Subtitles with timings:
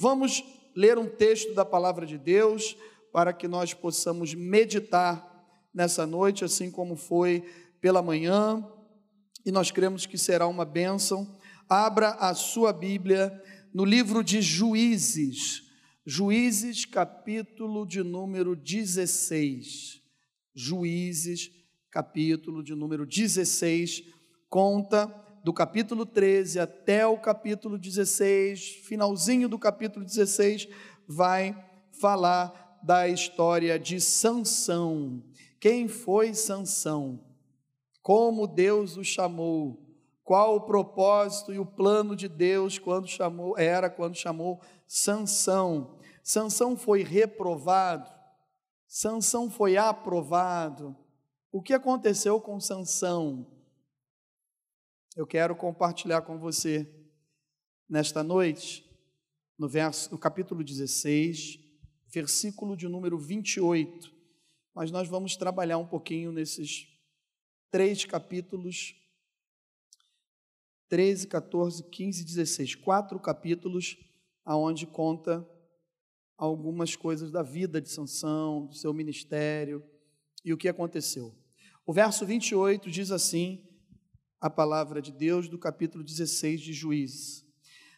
[0.00, 0.42] Vamos
[0.74, 2.74] ler um texto da palavra de Deus
[3.12, 5.28] para que nós possamos meditar
[5.74, 7.44] nessa noite, assim como foi
[7.82, 8.66] pela manhã,
[9.44, 11.38] e nós cremos que será uma bênção.
[11.68, 13.30] Abra a sua Bíblia
[13.74, 15.64] no livro de Juízes,
[16.06, 20.00] Juízes, capítulo de número 16.
[20.54, 21.50] Juízes,
[21.90, 24.02] capítulo de número 16,
[24.48, 25.08] conta
[25.42, 30.68] do capítulo 13 até o capítulo 16, finalzinho do capítulo 16,
[31.06, 31.56] vai
[31.92, 35.22] falar da história de Sansão.
[35.58, 37.20] Quem foi Sansão?
[38.02, 39.86] Como Deus o chamou?
[40.24, 45.98] Qual o propósito e o plano de Deus quando chamou era quando chamou Sansão?
[46.22, 48.10] Sansão foi reprovado?
[48.86, 50.96] Sansão foi aprovado?
[51.50, 53.46] O que aconteceu com Sansão?
[55.20, 56.90] Eu quero compartilhar com você
[57.86, 58.90] nesta noite,
[59.58, 61.60] no verso no capítulo 16,
[62.06, 64.10] versículo de número 28.
[64.74, 66.88] Mas nós vamos trabalhar um pouquinho nesses
[67.70, 68.94] três capítulos
[70.88, 72.74] 13, 14, 15 e 16.
[72.76, 73.98] Quatro capítulos
[74.42, 75.46] aonde conta
[76.38, 79.84] algumas coisas da vida de Sansão, do seu ministério
[80.42, 81.36] e o que aconteceu.
[81.84, 83.69] O verso 28 diz assim:
[84.40, 87.44] a palavra de Deus do capítulo 16 de Juízes.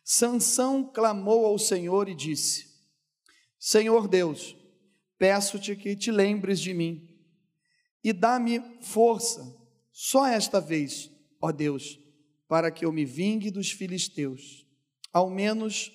[0.05, 2.67] Sansão clamou ao Senhor e disse:
[3.59, 4.57] Senhor Deus,
[5.17, 7.09] peço-te que te lembres de mim
[8.03, 9.57] e dá-me força,
[9.93, 11.09] só esta vez,
[11.41, 12.01] ó Deus,
[12.49, 14.67] para que eu me vingue dos filisteus,
[15.13, 15.93] ao menos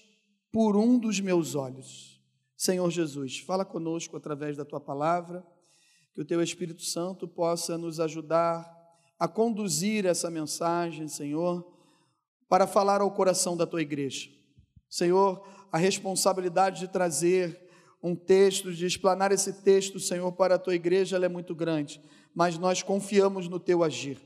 [0.52, 2.22] por um dos meus olhos.
[2.56, 5.46] Senhor Jesus, fala conosco através da tua palavra,
[6.14, 8.77] que o teu Espírito Santo possa nos ajudar
[9.20, 11.66] a conduzir essa mensagem, Senhor,
[12.48, 14.30] para falar ao coração da tua igreja.
[14.90, 17.60] Senhor, a responsabilidade de trazer
[18.02, 22.02] um texto, de explanar esse texto, Senhor, para a tua igreja, ela é muito grande,
[22.34, 24.22] mas nós confiamos no teu agir,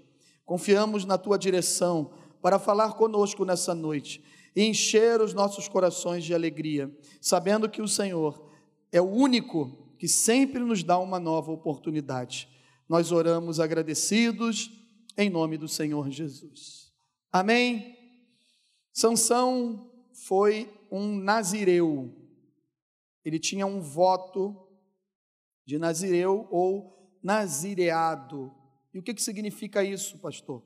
[0.45, 4.23] confiamos na tua direção, para falar conosco nessa noite
[4.55, 6.91] e encher os nossos corações de alegria,
[7.21, 8.49] sabendo que o Senhor
[8.91, 12.49] é o único que sempre nos dá uma nova oportunidade.
[12.89, 14.80] Nós oramos agradecidos
[15.21, 16.91] em nome do Senhor Jesus.
[17.31, 17.95] Amém.
[18.91, 19.91] Sansão
[20.25, 22.11] foi um nazireu.
[23.23, 24.67] Ele tinha um voto
[25.65, 28.51] de nazireu ou nazireado.
[28.93, 30.63] E o que, que significa isso, pastor?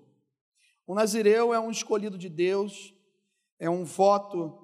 [0.87, 2.93] O nazireu é um escolhido de Deus,
[3.59, 4.57] é um voto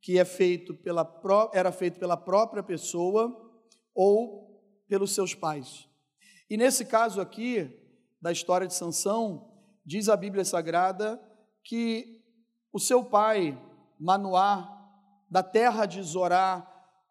[0.00, 1.04] que é feito pela
[1.52, 3.52] era feito pela própria pessoa
[3.94, 5.88] ou pelos seus pais.
[6.48, 7.81] E nesse caso aqui,
[8.22, 9.50] da história de Sansão,
[9.84, 11.20] diz a Bíblia Sagrada
[11.64, 12.22] que
[12.72, 13.60] o seu pai,
[13.98, 14.68] Manoá,
[15.28, 16.68] da terra de Zorá,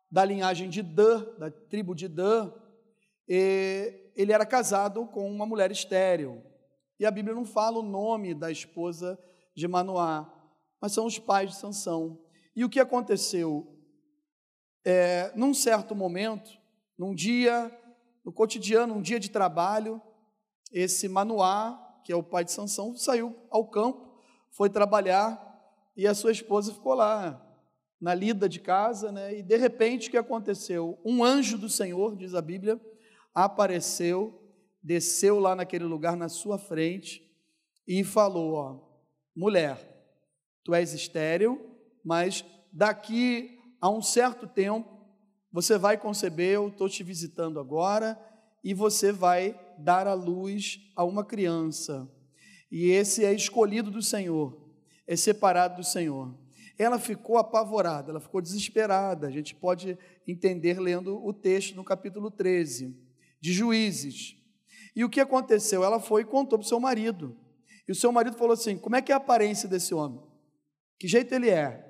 [0.09, 2.53] da linhagem de Dan, da tribo de Dan,
[3.27, 6.41] ele era casado com uma mulher estéril.
[6.97, 9.19] E a Bíblia não fala o nome da esposa
[9.53, 10.31] de Manoá,
[10.79, 12.21] mas são os pais de Sansão.
[12.55, 13.67] E o que aconteceu?
[14.85, 16.51] É, num certo momento,
[16.97, 17.71] num dia,
[18.23, 20.01] no cotidiano, um dia de trabalho,
[20.71, 24.15] esse Manoá, que é o pai de Sansão, saiu ao campo,
[24.51, 25.39] foi trabalhar
[25.95, 27.45] e a sua esposa ficou lá
[27.99, 29.37] na lida de casa, né?
[29.37, 30.99] E de repente o que aconteceu?
[31.05, 32.79] Um anjo do Senhor, diz a Bíblia,
[33.33, 34.41] apareceu
[34.81, 37.21] desceu lá naquele lugar na sua frente
[37.87, 38.79] e falou: ó,
[39.35, 39.77] mulher,
[40.63, 41.59] tu és estéril,
[42.03, 44.89] mas daqui a um certo tempo
[45.51, 48.17] você vai conceber, eu estou te visitando agora,
[48.63, 52.09] e você vai dar à luz a uma criança.
[52.71, 54.57] E esse é escolhido do Senhor,
[55.05, 56.33] é separado do Senhor.
[56.77, 59.27] Ela ficou apavorada, ela ficou desesperada.
[59.27, 59.97] A gente pode
[60.27, 62.95] entender lendo o texto no capítulo 13
[63.39, 64.35] de Juízes.
[64.95, 65.83] E o que aconteceu?
[65.83, 67.37] Ela foi e contou para o seu marido.
[67.87, 70.21] E o seu marido falou assim: Como é que é a aparência desse homem?
[70.99, 71.87] Que jeito ele é?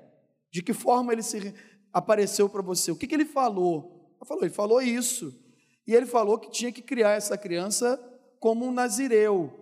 [0.50, 1.54] De que forma ele se
[1.92, 2.90] apareceu para você?
[2.90, 4.14] O que, que ele falou?
[4.16, 5.38] Ela falou: Ele falou isso.
[5.86, 8.00] E ele falou que tinha que criar essa criança
[8.38, 9.52] como um nazireu.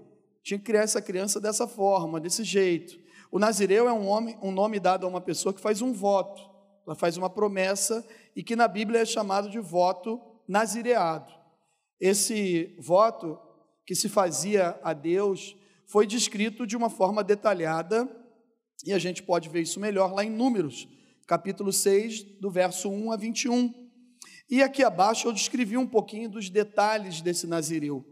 [0.42, 2.98] Tinha que criar essa criança dessa forma, desse jeito.
[3.30, 6.42] O nazireu é um, homem, um nome dado a uma pessoa que faz um voto.
[6.86, 11.32] Ela faz uma promessa e que na Bíblia é chamado de voto nazireado.
[12.00, 13.38] Esse voto
[13.86, 15.56] que se fazia a Deus
[15.86, 18.08] foi descrito de uma forma detalhada,
[18.86, 20.88] e a gente pode ver isso melhor lá em Números,
[21.26, 23.89] capítulo 6, do verso 1 a 21.
[24.50, 28.04] E aqui abaixo eu descrevi um pouquinho dos detalhes desse nazireu.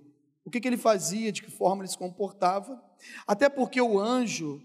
[0.44, 2.80] O que, que ele fazia, de que forma ele se comportava.
[3.26, 4.62] Até porque o anjo,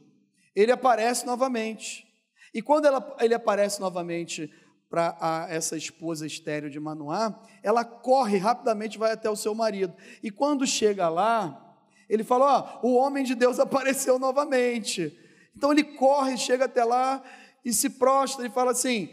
[0.56, 2.08] ele aparece novamente.
[2.54, 4.54] E quando ela, ele aparece novamente
[4.90, 9.96] para essa esposa estéreo de Manoá, ela corre rapidamente, vai até o seu marido.
[10.22, 11.76] E quando chega lá,
[12.08, 15.18] ele fala: Ó, oh, o homem de Deus apareceu novamente.
[15.58, 17.24] Então ele corre, chega até lá
[17.66, 19.10] e se prostra e fala assim: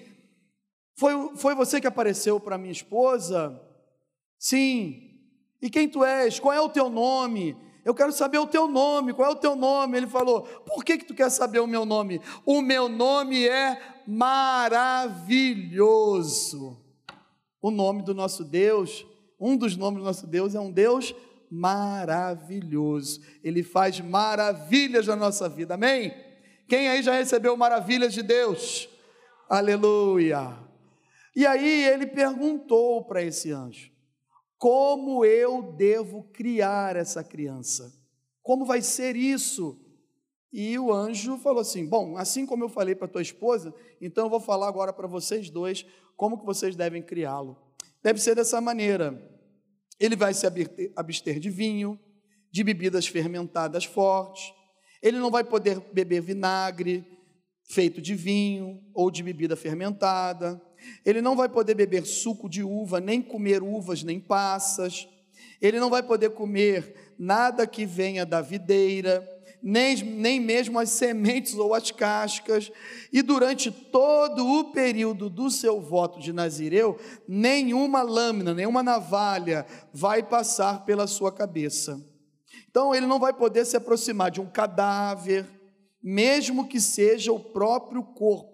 [0.96, 3.60] Foi, foi você que apareceu para minha esposa?
[4.38, 5.10] Sim.
[5.62, 6.38] E quem tu és?
[6.40, 7.56] Qual é o teu nome?
[7.84, 9.96] Eu quero saber o teu nome, qual é o teu nome?
[9.96, 12.20] Ele falou: Por que, que tu quer saber o meu nome?
[12.44, 15.70] O meu nome é maravilhoso.
[17.62, 19.06] O nome do nosso Deus,
[19.38, 21.14] um dos nomes do nosso Deus é um Deus
[21.50, 23.20] maravilhoso.
[23.42, 26.14] Ele faz maravilhas na nossa vida, amém?
[26.68, 28.88] Quem aí já recebeu maravilhas de Deus?
[29.48, 30.69] Aleluia.
[31.34, 33.90] E aí ele perguntou para esse anjo:
[34.60, 37.90] como eu devo criar essa criança?
[38.42, 39.80] Como vai ser isso?
[40.52, 44.30] E o anjo falou assim: Bom, assim como eu falei para tua esposa, então eu
[44.30, 47.56] vou falar agora para vocês dois como que vocês devem criá-lo.
[48.02, 49.26] Deve ser dessa maneira.
[49.98, 50.46] Ele vai se
[50.94, 51.98] abster de vinho,
[52.50, 54.52] de bebidas fermentadas fortes.
[55.02, 57.02] Ele não vai poder beber vinagre
[57.64, 60.60] feito de vinho ou de bebida fermentada.
[61.04, 65.08] Ele não vai poder beber suco de uva, nem comer uvas, nem passas.
[65.60, 69.26] Ele não vai poder comer nada que venha da videira,
[69.62, 72.70] nem, nem mesmo as sementes ou as cascas.
[73.12, 76.98] E durante todo o período do seu voto de Nazireu,
[77.28, 82.00] nenhuma lâmina, nenhuma navalha vai passar pela sua cabeça.
[82.70, 85.46] Então ele não vai poder se aproximar de um cadáver,
[86.02, 88.49] mesmo que seja o próprio corpo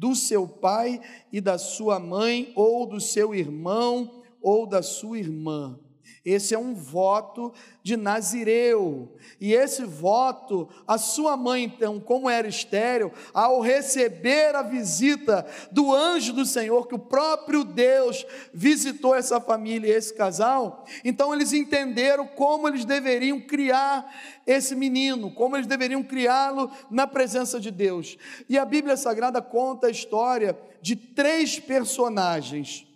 [0.00, 0.98] do seu pai
[1.30, 5.78] e da sua mãe, ou do seu irmão ou da sua irmã.
[6.22, 7.52] Esse é um voto
[7.82, 9.16] de Nazireu.
[9.40, 15.94] E esse voto, a sua mãe, então, como era estéreo, ao receber a visita do
[15.94, 21.54] anjo do Senhor, que o próprio Deus visitou essa família e esse casal, então eles
[21.54, 24.14] entenderam como eles deveriam criar
[24.46, 28.18] esse menino, como eles deveriam criá-lo na presença de Deus.
[28.46, 32.86] E a Bíblia Sagrada conta a história de três personagens.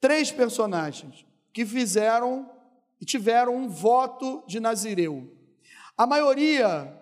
[0.00, 2.50] Três personagens que fizeram
[3.00, 5.30] e tiveram um voto de Nazireu.
[5.96, 6.96] A maioria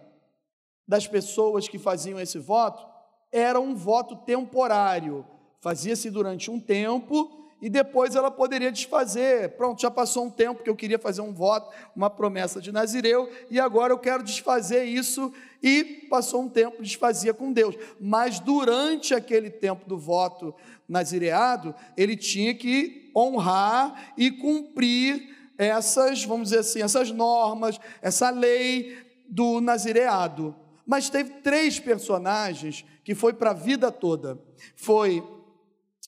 [0.87, 2.87] das pessoas que faziam esse voto
[3.31, 5.27] era um voto temporário,
[5.61, 9.57] fazia-se durante um tempo e depois ela poderia desfazer.
[9.57, 13.29] Pronto, já passou um tempo que eu queria fazer um voto, uma promessa de Nazireu,
[13.51, 17.75] e agora eu quero desfazer isso, e passou um tempo, desfazia com Deus.
[18.01, 20.55] Mas durante aquele tempo do voto
[20.89, 28.97] nazireado, ele tinha que honrar e cumprir essas, vamos dizer assim, essas normas, essa lei
[29.29, 30.55] do nazireado.
[30.87, 34.39] Mas teve três personagens que foi para a vida toda.
[34.77, 35.23] Foi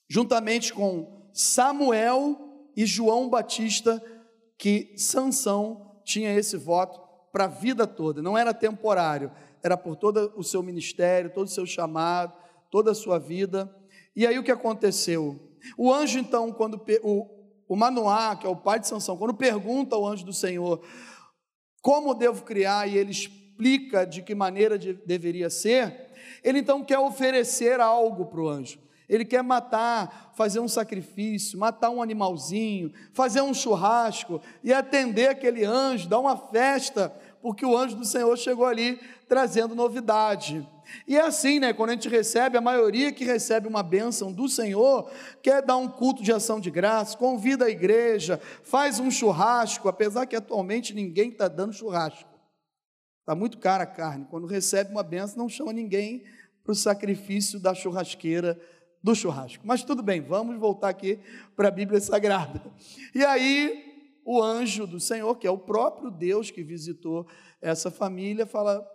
[0.08, 4.02] juntamente com Samuel e João Batista
[4.56, 7.00] que Sansão tinha esse voto
[7.32, 9.30] para a vida toda, não era temporário,
[9.62, 12.32] era por todo o seu ministério, todo o seu chamado,
[12.70, 13.74] toda a sua vida.
[14.16, 15.49] E aí o que aconteceu?
[15.76, 17.26] O anjo, então, quando o,
[17.68, 20.82] o Manoá, que é o pai de Sansão, quando pergunta ao anjo do Senhor
[21.82, 26.10] como devo criar, e ele explica de que maneira de, deveria ser,
[26.42, 28.78] ele então quer oferecer algo para o anjo.
[29.08, 35.64] Ele quer matar, fazer um sacrifício, matar um animalzinho, fazer um churrasco e atender aquele
[35.64, 37.12] anjo, dar uma festa,
[37.42, 40.66] porque o anjo do Senhor chegou ali trazendo novidade.
[41.06, 41.72] E é assim, né?
[41.72, 45.10] Quando a gente recebe, a maioria que recebe uma bênção do Senhor
[45.42, 50.26] quer dar um culto de ação de graça, convida a igreja, faz um churrasco, apesar
[50.26, 52.30] que atualmente ninguém está dando churrasco.
[53.20, 54.26] Está muito cara a carne.
[54.30, 56.24] Quando recebe uma bênção, não chama ninguém
[56.64, 58.60] para o sacrifício da churrasqueira
[59.02, 59.66] do churrasco.
[59.66, 61.18] Mas tudo bem, vamos voltar aqui
[61.56, 62.62] para a Bíblia Sagrada.
[63.14, 67.26] E aí, o anjo do Senhor, que é o próprio Deus que visitou
[67.60, 68.86] essa família, fala: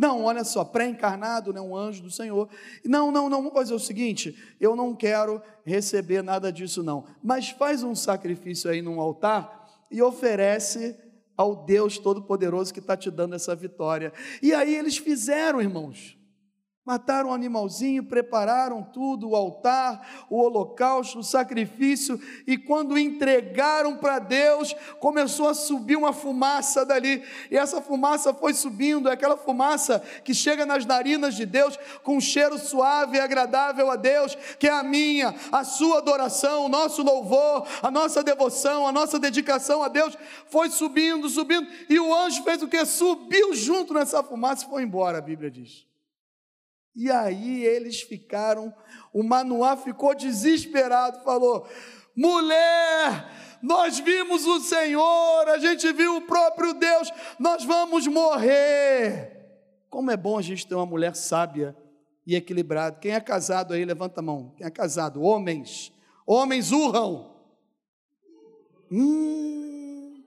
[0.00, 2.48] não, olha só, pré-encarnado, né, um anjo do Senhor.
[2.82, 7.04] Não, não, não, vamos fazer o seguinte: eu não quero receber nada disso, não.
[7.22, 10.98] Mas faz um sacrifício aí num altar e oferece
[11.36, 14.10] ao Deus Todo-Poderoso que está te dando essa vitória.
[14.40, 16.16] E aí eles fizeram, irmãos.
[16.82, 24.18] Mataram um animalzinho, prepararam tudo, o altar, o holocausto, o sacrifício, e quando entregaram para
[24.18, 30.02] Deus, começou a subir uma fumaça dali, e essa fumaça foi subindo, é aquela fumaça
[30.24, 34.66] que chega nas narinas de Deus, com um cheiro suave e agradável a Deus, que
[34.66, 39.82] é a minha, a sua adoração, o nosso louvor, a nossa devoção, a nossa dedicação
[39.82, 42.82] a Deus, foi subindo, subindo, e o anjo fez o que?
[42.86, 45.89] Subiu junto nessa fumaça e foi embora, a Bíblia diz.
[46.94, 48.74] E aí eles ficaram,
[49.12, 51.68] o Manoá ficou desesperado, falou:
[52.16, 53.30] mulher,
[53.62, 59.38] nós vimos o Senhor, a gente viu o próprio Deus, nós vamos morrer.
[59.88, 61.76] Como é bom a gente ter uma mulher sábia
[62.26, 62.98] e equilibrada.
[62.98, 64.54] Quem é casado aí, levanta a mão.
[64.56, 65.22] Quem é casado?
[65.22, 65.92] Homens.
[66.26, 67.34] Homens urram.
[68.90, 70.22] Hum,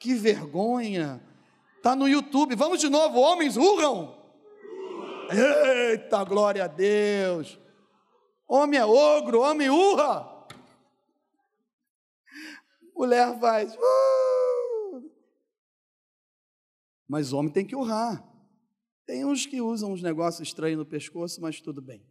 [0.00, 1.22] que vergonha.
[1.76, 2.56] Está no YouTube.
[2.56, 3.20] Vamos de novo.
[3.20, 4.23] Homens urram.
[5.30, 7.58] Eita, glória a Deus.
[8.46, 10.46] Homem é ogro, homem urra.
[12.94, 13.74] Mulher faz.
[13.74, 15.10] Uh!
[17.08, 18.24] Mas homem tem que urrar.
[19.06, 22.06] Tem uns que usam uns negócios estranhos no pescoço, mas tudo bem.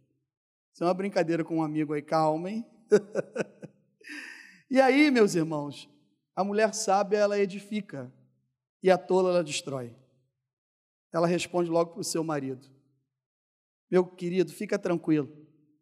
[0.72, 2.64] Isso é uma brincadeira com um amigo aí, calmem.
[4.70, 5.88] e aí, meus irmãos,
[6.34, 8.12] a mulher sábia, ela edifica,
[8.82, 9.94] e a tola, ela destrói.
[11.12, 12.73] Ela responde logo para o seu marido:
[13.94, 15.30] Meu querido, fica tranquilo,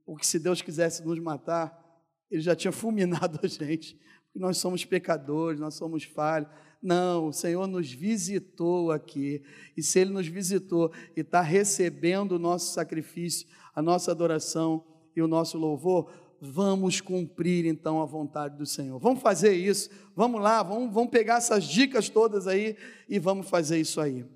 [0.04, 1.82] porque se Deus quisesse nos matar,
[2.30, 6.46] Ele já tinha fulminado a gente, porque nós somos pecadores, nós somos falhos.
[6.82, 9.42] Não, o Senhor nos visitou aqui.
[9.74, 14.84] E se Ele nos visitou e está recebendo o nosso sacrifício, a nossa adoração
[15.16, 18.98] e o nosso louvor, vamos cumprir então a vontade do Senhor.
[18.98, 19.88] Vamos fazer isso.
[20.14, 22.76] Vamos lá, vamos, vamos pegar essas dicas todas aí
[23.08, 24.26] e vamos fazer isso aí.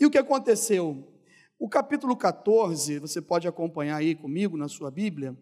[0.00, 1.06] E o que aconteceu?
[1.62, 5.36] O capítulo 14, você pode acompanhar aí comigo na sua Bíblia.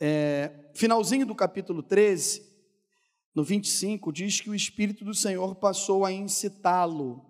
[0.00, 2.42] É, finalzinho do capítulo 13,
[3.32, 7.24] no 25, diz que o Espírito do Senhor passou a incitá-lo,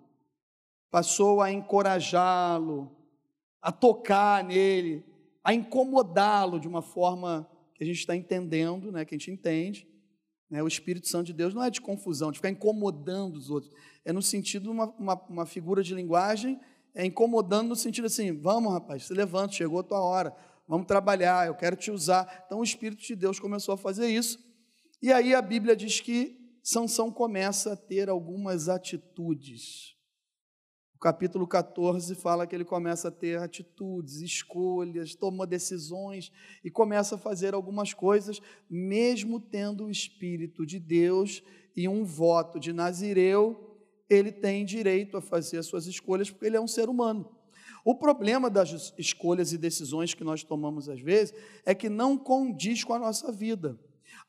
[0.89, 2.91] passou a encorajá-lo,
[3.61, 5.05] a tocar nele,
[5.43, 9.87] a incomodá-lo de uma forma que a gente está entendendo, né, que a gente entende.
[10.49, 13.71] Né, o Espírito Santo de Deus não é de confusão, de ficar incomodando os outros.
[14.03, 16.59] É no sentido de uma, uma, uma figura de linguagem,
[16.93, 20.35] é incomodando no sentido assim: vamos, rapaz, se levanta, chegou a tua hora,
[20.67, 22.43] vamos trabalhar, eu quero te usar.
[22.45, 24.39] Então o Espírito de Deus começou a fazer isso
[25.03, 29.97] e aí a Bíblia diz que Sansão começa a ter algumas atitudes.
[30.95, 36.31] O capítulo 14 fala que ele começa a ter atitudes, escolhas, toma decisões
[36.63, 41.43] e começa a fazer algumas coisas, mesmo tendo o Espírito de Deus
[41.75, 43.72] e um voto de Nazireu,
[44.09, 47.29] ele tem direito a fazer as suas escolhas porque ele é um ser humano.
[47.85, 51.33] O problema das escolhas e decisões que nós tomamos às vezes
[51.65, 53.77] é que não condiz com a nossa vida.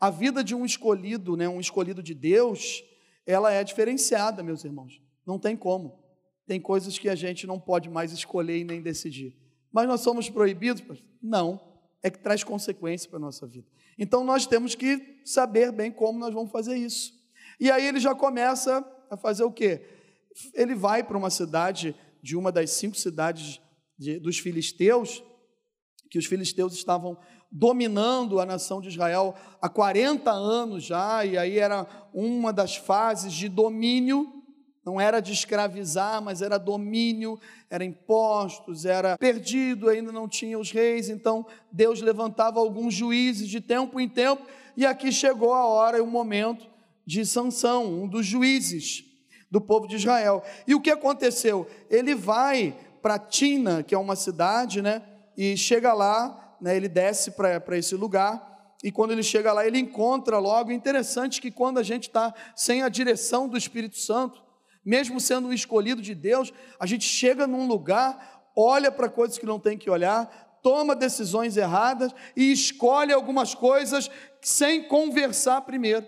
[0.01, 2.83] A vida de um escolhido, né, um escolhido de Deus,
[3.25, 5.01] ela é diferenciada, meus irmãos.
[5.25, 6.03] Não tem como.
[6.47, 9.37] Tem coisas que a gente não pode mais escolher e nem decidir.
[9.73, 10.83] Mas nós somos proibidos?
[11.23, 11.61] Não.
[12.03, 13.67] É que traz consequência para a nossa vida.
[13.99, 17.15] Então nós temos que saber bem como nós vamos fazer isso.
[17.59, 19.83] E aí ele já começa a fazer o quê?
[20.53, 23.61] Ele vai para uma cidade, de uma das cinco cidades
[23.99, 25.23] de, dos filisteus,
[26.11, 27.19] que os filisteus estavam
[27.51, 33.33] dominando a nação de Israel há 40 anos já, e aí era uma das fases
[33.33, 34.27] de domínio,
[34.85, 37.39] não era de escravizar, mas era domínio,
[37.71, 43.61] era impostos, era perdido, ainda não tinha os reis, então Deus levantava alguns juízes de
[43.61, 44.43] tempo em tempo,
[44.77, 46.74] e aqui chegou a hora e o momento
[47.07, 49.05] de Sansão, um dos juízes
[49.51, 50.43] do povo de Israel.
[50.67, 51.67] E o que aconteceu?
[51.89, 55.03] Ele vai para Tina, que é uma cidade, né?
[55.37, 59.79] E chega lá, né, ele desce para esse lugar, e quando ele chega lá, ele
[59.79, 60.71] encontra logo.
[60.71, 64.43] Interessante que quando a gente está sem a direção do Espírito Santo,
[64.85, 69.47] mesmo sendo um escolhido de Deus, a gente chega num lugar, olha para coisas que
[69.47, 74.11] não tem que olhar, toma decisões erradas e escolhe algumas coisas
[74.43, 76.07] sem conversar primeiro.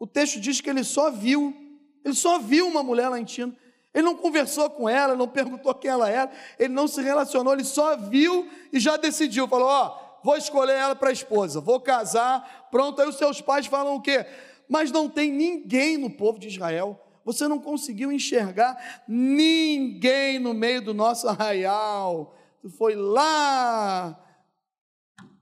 [0.00, 1.54] O texto diz que ele só viu,
[2.02, 3.54] ele só viu uma mulher lá em Tina.
[3.92, 7.64] Ele não conversou com ela, não perguntou quem ela era, ele não se relacionou, ele
[7.64, 9.46] só viu e já decidiu.
[9.46, 12.68] Falou: Ó, oh, vou escolher ela para esposa, vou casar.
[12.70, 14.24] Pronto, aí os seus pais falam o quê?
[14.66, 16.98] Mas não tem ninguém no povo de Israel.
[17.22, 22.34] Você não conseguiu enxergar ninguém no meio do nosso arraial.
[22.62, 24.18] Tu foi lá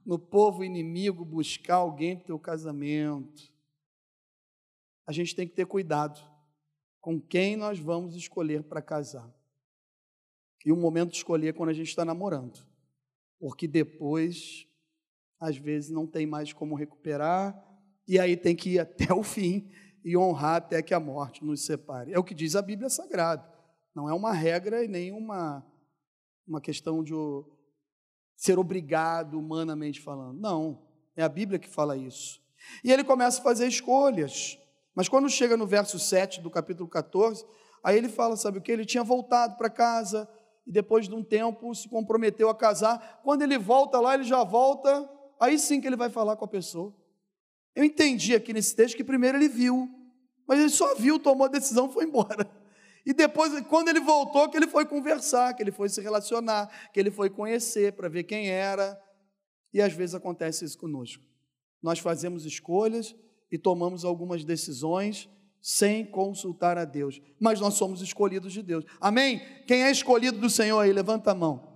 [0.05, 3.48] no povo inimigo buscar alguém para o teu casamento.
[5.09, 6.21] A gente tem que ter cuidado
[7.01, 9.27] com quem nós vamos escolher para casar.
[10.63, 12.59] E o momento de escolher é quando a gente está namorando,
[13.39, 14.67] porque depois,
[15.39, 17.59] às vezes, não tem mais como recuperar,
[18.07, 19.71] e aí tem que ir até o fim
[20.05, 22.13] e honrar até que a morte nos separe.
[22.13, 23.51] É o que diz a Bíblia Sagrada.
[23.95, 25.65] Não é uma regra e nem uma,
[26.47, 27.15] uma questão de
[28.35, 30.39] ser obrigado humanamente falando.
[30.39, 32.39] Não, é a Bíblia que fala isso.
[32.83, 34.59] E ele começa a fazer escolhas.
[34.95, 37.45] Mas quando chega no verso 7 do capítulo 14,
[37.83, 38.71] aí ele fala, sabe o que?
[38.71, 40.27] Ele tinha voltado para casa
[40.65, 43.21] e depois de um tempo se comprometeu a casar.
[43.23, 46.47] Quando ele volta lá, ele já volta, aí sim que ele vai falar com a
[46.47, 46.95] pessoa.
[47.75, 49.89] Eu entendi aqui nesse texto que primeiro ele viu,
[50.47, 52.49] mas ele só viu, tomou a decisão, foi embora.
[53.05, 56.99] E depois, quando ele voltou, que ele foi conversar, que ele foi se relacionar, que
[56.99, 58.99] ele foi conhecer para ver quem era.
[59.73, 61.23] E às vezes acontece isso conosco.
[61.81, 63.15] Nós fazemos escolhas
[63.51, 65.29] e tomamos algumas decisões
[65.61, 68.85] sem consultar a Deus, mas nós somos escolhidos de Deus.
[68.99, 69.41] Amém?
[69.67, 71.67] Quem é escolhido do Senhor aí, levanta a mão.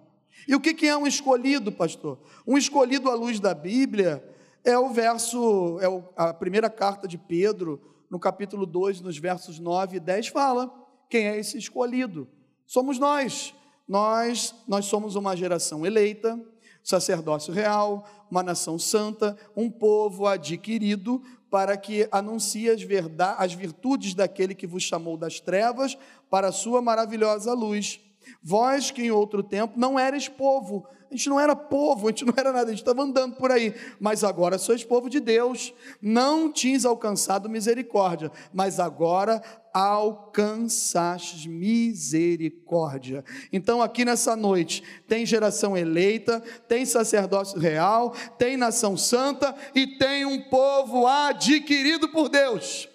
[0.48, 2.20] E o que é um escolhido, pastor?
[2.48, 4.24] Um escolhido à luz da Bíblia
[4.63, 9.98] é o verso, é a primeira carta de Pedro, no capítulo 2, nos versos 9
[9.98, 10.72] e 10, fala
[11.10, 12.27] quem é esse escolhido.
[12.65, 13.53] Somos nós.
[13.88, 16.39] Nós, nós somos uma geração eleita,
[16.82, 21.22] sacerdócio real, uma nação santa, um povo adquirido
[21.54, 25.96] para que anuncie as, verdade, as virtudes daquele que vos chamou das trevas
[26.28, 28.00] para a sua maravilhosa luz.
[28.42, 32.26] Vós que em outro tempo não eres povo, a gente não era povo, a gente
[32.26, 35.72] não era nada, a gente estava andando por aí, mas agora sois povo de Deus,
[36.02, 39.40] não tinhas alcançado misericórdia, mas agora
[39.74, 43.25] alcançastes misericórdia.
[43.51, 50.25] Então, aqui nessa noite, tem geração eleita, tem sacerdócio real, tem nação santa e tem
[50.25, 52.88] um povo adquirido por Deus.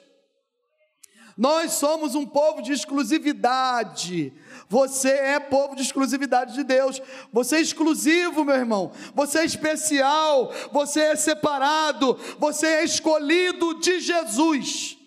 [1.38, 4.32] Nós somos um povo de exclusividade.
[4.68, 7.00] Você é povo de exclusividade de Deus.
[7.32, 8.90] Você é exclusivo, meu irmão.
[9.14, 10.52] Você é especial.
[10.72, 12.18] Você é separado.
[12.40, 14.97] Você é escolhido de Jesus.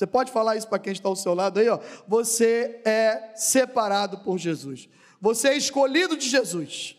[0.00, 1.78] Você pode falar isso para quem está ao seu lado aí, ó.
[2.08, 4.88] Você é separado por Jesus.
[5.20, 6.96] Você é escolhido de Jesus.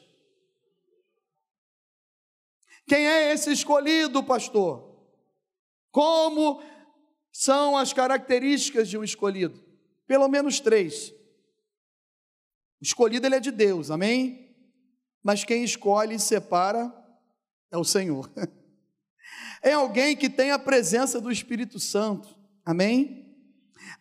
[2.86, 5.02] Quem é esse escolhido, pastor?
[5.90, 6.62] Como
[7.32, 9.60] são as características de um escolhido?
[10.06, 11.10] Pelo menos três.
[12.80, 14.56] O escolhido ele é de Deus, amém?
[15.24, 16.94] Mas quem escolhe e separa
[17.72, 18.30] é o Senhor.
[19.64, 22.36] É alguém que tem a presença do Espírito Santo,
[22.66, 23.22] amém?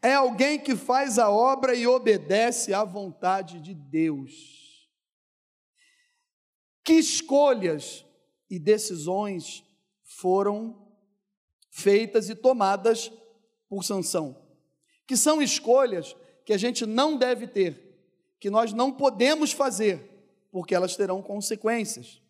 [0.03, 4.89] É alguém que faz a obra e obedece à vontade de Deus.
[6.85, 8.05] Que escolhas
[8.49, 9.65] e decisões
[10.03, 10.89] foram
[11.71, 13.13] feitas e tomadas
[13.69, 14.37] por Sansão,
[15.07, 17.97] que são escolhas que a gente não deve ter,
[18.41, 20.03] que nós não podemos fazer,
[20.51, 22.21] porque elas terão consequências.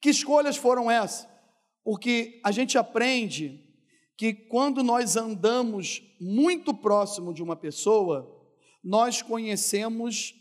[0.00, 1.28] Que escolhas foram essas?
[1.84, 3.69] Porque a gente aprende
[4.20, 8.38] que quando nós andamos muito próximo de uma pessoa,
[8.84, 10.34] nós conhecemos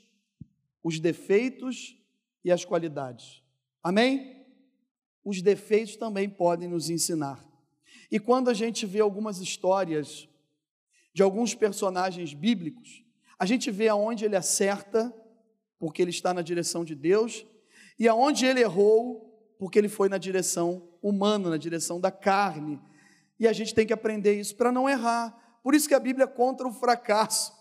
[0.83, 1.95] os defeitos
[2.43, 3.41] e as qualidades.
[3.81, 4.45] Amém?
[5.23, 7.41] Os defeitos também podem nos ensinar.
[8.11, 10.27] E quando a gente vê algumas histórias
[11.13, 13.05] de alguns personagens bíblicos,
[13.39, 15.09] a gente vê aonde ele acerta,
[15.79, 17.45] porque ele está na direção de Deus,
[17.97, 22.77] e aonde ele errou, porque ele foi na direção humana, na direção da carne.
[23.39, 25.36] E a gente tem que aprender isso para não errar.
[25.63, 27.54] Por isso que a Bíblia contra o fracasso,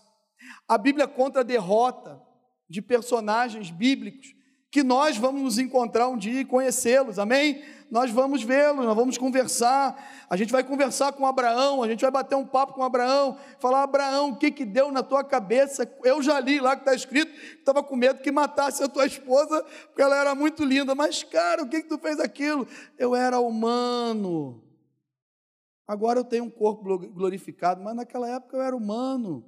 [0.67, 2.21] a Bíblia contra a derrota
[2.69, 4.35] de personagens bíblicos
[4.71, 7.63] que nós vamos nos encontrar um dia e conhecê-los, amém?
[7.89, 9.97] Nós vamos vê-los, nós vamos conversar,
[10.29, 13.81] a gente vai conversar com Abraão, a gente vai bater um papo com Abraão, falar,
[13.81, 15.91] Abraão, o que que deu na tua cabeça?
[16.03, 19.63] Eu já li lá que está escrito, estava com medo que matasse a tua esposa,
[19.87, 22.67] porque ela era muito linda, mas cara, o que que tu fez aquilo?
[22.95, 24.61] Eu era humano,
[25.89, 29.43] agora eu tenho um corpo glorificado, mas naquela época eu era humano,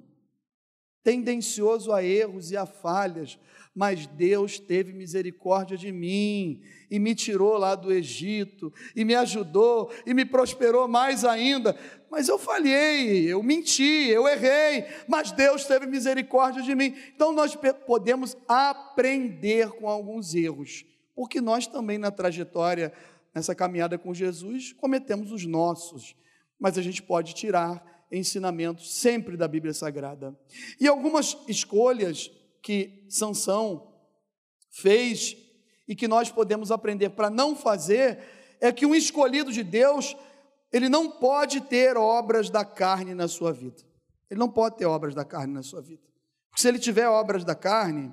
[1.04, 3.38] tendencioso a erros e a falhas,
[3.72, 9.92] mas Deus teve misericórdia de mim e me tirou lá do Egito e me ajudou
[10.04, 11.78] e me prosperou mais ainda.
[12.10, 16.92] Mas eu falhei, eu menti, eu errei, mas Deus teve misericórdia de mim.
[17.14, 22.92] Então nós podemos aprender com alguns erros, porque nós também na trajetória,
[23.32, 26.16] nessa caminhada com Jesus, cometemos os nossos,
[26.62, 30.38] mas a gente pode tirar ensinamentos sempre da Bíblia Sagrada.
[30.78, 32.30] E algumas escolhas
[32.62, 33.92] que Sansão
[34.70, 35.36] fez
[35.88, 38.20] e que nós podemos aprender para não fazer
[38.60, 40.16] é que um escolhido de Deus,
[40.72, 43.82] ele não pode ter obras da carne na sua vida.
[44.30, 46.02] Ele não pode ter obras da carne na sua vida.
[46.48, 48.12] Porque se ele tiver obras da carne,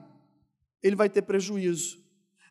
[0.82, 2.00] ele vai ter prejuízo.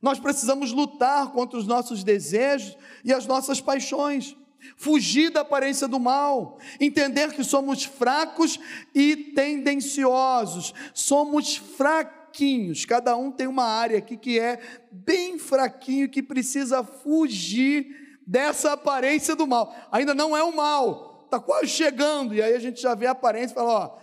[0.01, 4.37] Nós precisamos lutar contra os nossos desejos e as nossas paixões
[4.77, 8.59] fugir da aparência do mal, entender que somos fracos
[8.95, 16.23] e tendenciosos, somos fraquinhos, cada um tem uma área aqui que é bem fraquinho, que
[16.23, 19.75] precisa fugir dessa aparência do mal.
[19.91, 23.13] Ainda não é o mal, está quase chegando, e aí a gente já vê a
[23.13, 23.99] aparência e fala: ó,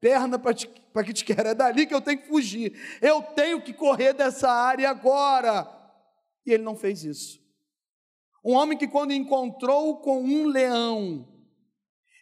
[0.00, 2.72] perna para que te quer, é dali que eu tenho que fugir.
[3.00, 5.66] Eu tenho que correr dessa área agora.
[6.44, 7.41] E ele não fez isso.
[8.44, 11.28] Um homem que, quando encontrou com um leão,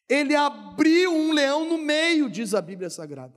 [0.09, 3.35] ele abriu um leão no meio, diz a Bíblia Sagrada.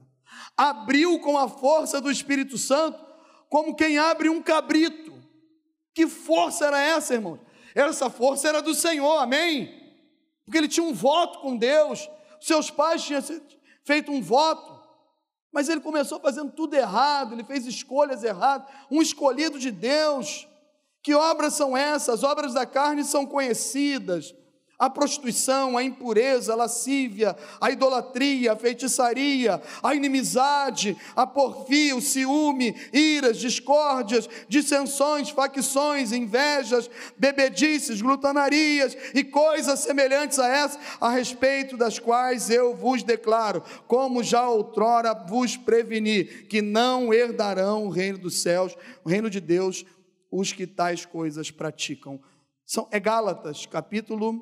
[0.57, 2.99] Abriu com a força do Espírito Santo,
[3.49, 5.13] como quem abre um cabrito.
[5.93, 7.39] Que força era essa, irmãos?
[7.75, 9.83] Essa força era do Senhor, amém?
[10.43, 12.09] Porque ele tinha um voto com Deus,
[12.41, 13.21] seus pais tinham
[13.85, 14.81] feito um voto,
[15.51, 20.47] mas ele começou fazendo tudo errado, ele fez escolhas erradas, um escolhido de Deus.
[21.03, 22.15] Que obras são essas?
[22.15, 24.33] As obras da carne são conhecidas
[24.83, 32.01] a prostituição, a impureza, a lascívia, a idolatria, a feitiçaria, a inimizade, a porfia, o
[32.01, 41.77] ciúme, iras, discórdias, dissensões, facções, invejas, bebedices, glutanarias e coisas semelhantes a essas, a respeito
[41.77, 48.17] das quais eu vos declaro, como já outrora vos preveni, que não herdarão o reino
[48.17, 49.85] dos céus, o reino de Deus,
[50.33, 52.19] os que tais coisas praticam.
[52.65, 54.41] São, é Gálatas, capítulo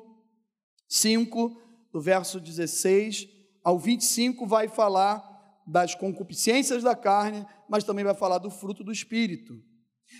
[0.88, 1.60] 5,
[1.92, 3.28] do verso 16
[3.62, 5.22] ao 25, vai falar
[5.66, 9.62] das concupiscências da carne, mas também vai falar do fruto do espírito.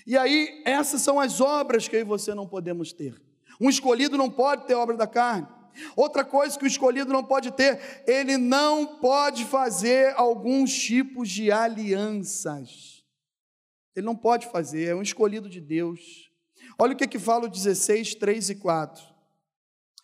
[0.07, 3.21] E aí, essas são as obras que eu e você não podemos ter.
[3.59, 5.49] Um escolhido não pode ter obra da carne.
[5.97, 11.51] Outra coisa que o escolhido não pode ter, ele não pode fazer alguns tipos de
[11.51, 12.92] alianças.
[13.95, 16.31] Ele não pode fazer, é um escolhido de Deus.
[16.79, 19.05] Olha o que, que fala o 16, 3 e 4.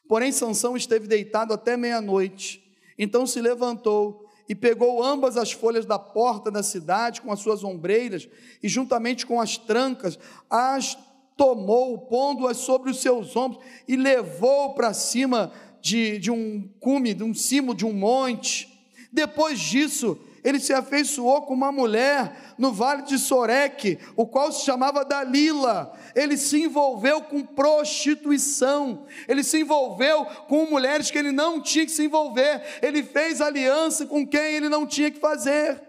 [0.09, 2.63] Porém, Sansão esteve deitado até meia-noite.
[2.99, 7.63] Então se levantou e pegou ambas as folhas da porta da cidade com as suas
[7.63, 8.29] ombreiras
[8.63, 10.97] e juntamente com as trancas as
[11.37, 17.23] tomou, pondo-as sobre os seus ombros e levou para cima de, de um cume, de
[17.23, 18.69] um cimo de um monte.
[19.13, 24.65] Depois disso, ele se afeiçoou com uma mulher no vale de Soreque, o qual se
[24.65, 25.93] chamava Dalila.
[26.15, 31.93] Ele se envolveu com prostituição, ele se envolveu com mulheres que ele não tinha que
[31.93, 35.83] se envolver, ele fez aliança com quem ele não tinha que fazer.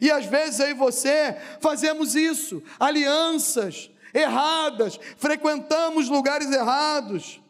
[0.00, 7.43] E às vezes eu e você fazemos isso, alianças erradas, frequentamos lugares errados.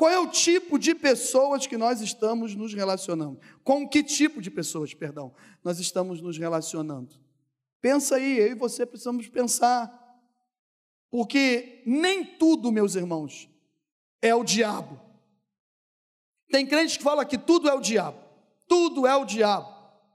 [0.00, 3.38] Qual é o tipo de pessoas que nós estamos nos relacionando?
[3.62, 7.14] Com que tipo de pessoas, perdão, nós estamos nos relacionando?
[7.82, 9.92] Pensa aí, eu e você precisamos pensar.
[11.10, 13.46] Porque nem tudo, meus irmãos,
[14.22, 14.98] é o diabo.
[16.50, 18.24] Tem crente que fala que tudo é o diabo.
[18.66, 19.68] Tudo é o diabo.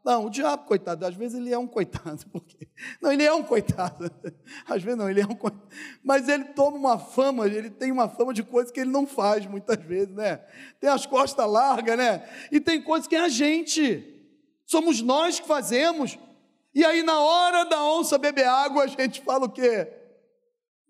[0.05, 2.23] Não, o diabo, coitado, às vezes ele é um coitado.
[2.31, 2.67] Porque...
[3.01, 4.05] Não, ele é um coitado.
[4.69, 5.67] Às vezes não, ele é um coitado.
[6.03, 9.47] Mas ele toma uma fama, ele tem uma fama de coisas que ele não faz
[9.47, 10.37] muitas vezes, né?
[10.79, 12.23] Tem as costas largas, né?
[12.51, 14.29] E tem coisas que é a gente.
[14.67, 16.19] Somos nós que fazemos.
[16.71, 19.91] E aí, na hora da onça beber água, a gente fala o quê?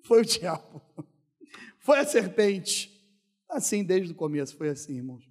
[0.04, 0.82] Foi o diabo.
[1.80, 2.92] Foi a serpente.
[3.48, 5.24] Assim, desde o começo, foi assim, irmãos.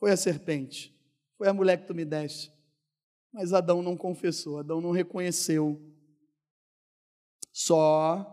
[0.00, 0.92] Foi a serpente.
[1.38, 2.59] Foi a mulher que tu me deste
[3.32, 5.80] mas Adão não confessou, Adão não reconheceu.
[7.52, 8.26] Só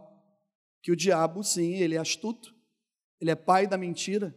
[0.82, 2.56] que o diabo, sim, ele é astuto,
[3.20, 4.36] ele é pai da mentira,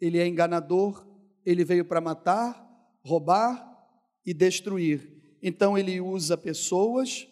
[0.00, 1.06] ele é enganador,
[1.44, 2.64] ele veio para matar,
[3.04, 3.64] roubar
[4.24, 5.38] e destruir.
[5.42, 7.26] Então ele usa pessoas,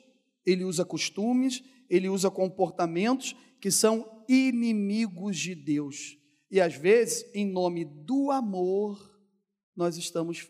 [0.46, 6.16] ele usa costumes, ele usa comportamentos que são inimigos de Deus.
[6.50, 8.98] E às vezes, em nome do amor,
[9.76, 10.48] nós estamos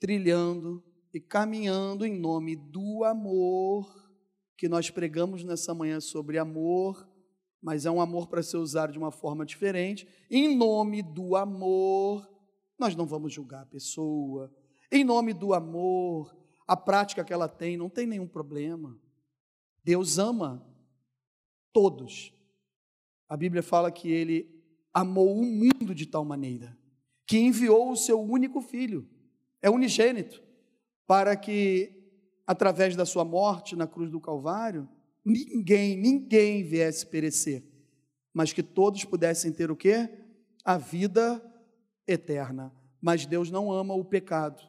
[0.00, 0.82] trilhando
[1.12, 4.10] e caminhando em nome do amor
[4.56, 7.08] que nós pregamos nessa manhã sobre amor,
[7.62, 10.08] mas é um amor para ser usado de uma forma diferente.
[10.30, 12.28] Em nome do amor,
[12.78, 14.52] nós não vamos julgar a pessoa.
[14.90, 16.34] Em nome do amor,
[16.66, 18.98] a prática que ela tem não tem nenhum problema.
[19.84, 20.66] Deus ama
[21.72, 22.32] todos.
[23.28, 26.76] A Bíblia fala que ele amou o mundo de tal maneira
[27.26, 29.08] que enviou o seu único filho
[29.62, 30.42] é unigênito,
[31.06, 31.92] para que,
[32.46, 34.88] através da sua morte na cruz do Calvário,
[35.24, 37.62] ninguém, ninguém viesse perecer,
[38.32, 40.08] mas que todos pudessem ter o quê?
[40.64, 41.42] A vida
[42.06, 42.72] eterna.
[43.00, 44.62] Mas Deus não ama o pecado,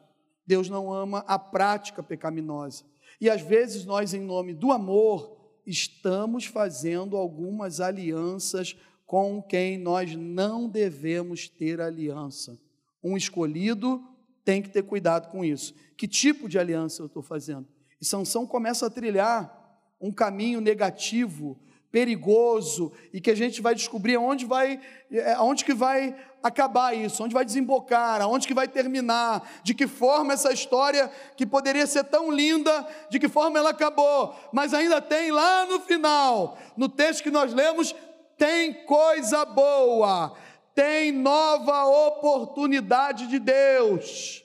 [0.46, 2.84] Deus não ama a prática pecaminosa.
[3.20, 8.76] E às vezes nós, em nome do amor, estamos fazendo algumas alianças
[9.06, 12.58] com quem nós não devemos ter aliança.
[13.04, 14.02] Um escolhido
[14.44, 15.74] tem que ter cuidado com isso.
[15.96, 17.66] Que tipo de aliança eu estou fazendo?
[18.00, 19.62] E Sansão começa a trilhar
[20.00, 21.58] um caminho negativo
[21.92, 27.22] perigoso e que a gente vai descobrir aonde vai, é, aonde que vai acabar isso,
[27.22, 32.04] onde vai desembocar, aonde que vai terminar, de que forma essa história que poderia ser
[32.04, 37.22] tão linda, de que forma ela acabou, mas ainda tem lá no final, no texto
[37.22, 37.94] que nós lemos,
[38.36, 40.34] tem coisa boa,
[40.74, 44.44] tem nova oportunidade de Deus.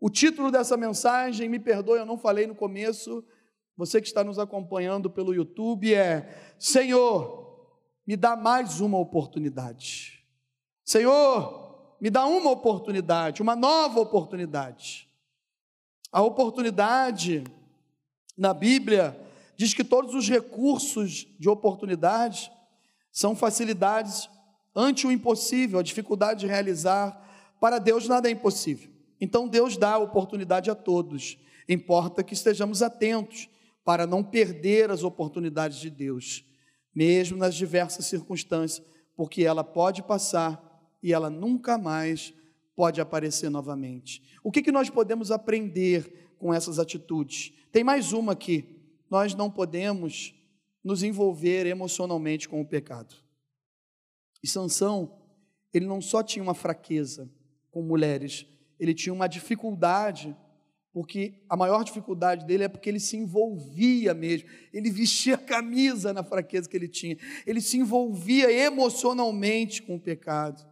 [0.00, 3.24] O título dessa mensagem, me perdoe, eu não falei no começo,
[3.76, 7.68] você que está nos acompanhando pelo YouTube, é: Senhor,
[8.06, 10.24] me dá mais uma oportunidade.
[10.84, 15.08] Senhor, me dá uma oportunidade, uma nova oportunidade.
[16.10, 17.44] A oportunidade
[18.36, 19.20] na Bíblia
[19.56, 22.50] diz que todos os recursos de oportunidade
[23.12, 24.30] são facilidades
[24.78, 27.56] ante o impossível, a dificuldade de realizar.
[27.60, 28.88] Para Deus nada é impossível.
[29.20, 31.36] Então Deus dá a oportunidade a todos.
[31.68, 33.48] Importa que estejamos atentos
[33.84, 36.44] para não perder as oportunidades de Deus,
[36.94, 38.86] mesmo nas diversas circunstâncias,
[39.16, 40.62] porque ela pode passar
[41.02, 42.32] e ela nunca mais
[42.76, 44.22] pode aparecer novamente.
[44.44, 47.52] O que, que nós podemos aprender com essas atitudes?
[47.72, 48.76] Tem mais uma aqui.
[49.10, 50.34] Nós não podemos
[50.84, 53.27] nos envolver emocionalmente com o pecado.
[54.42, 55.18] E Sansão,
[55.72, 57.30] ele não só tinha uma fraqueza
[57.70, 58.46] com mulheres,
[58.78, 60.36] ele tinha uma dificuldade,
[60.92, 66.22] porque a maior dificuldade dele é porque ele se envolvia mesmo, ele vestia camisa na
[66.22, 70.66] fraqueza que ele tinha, ele se envolvia emocionalmente com o pecado.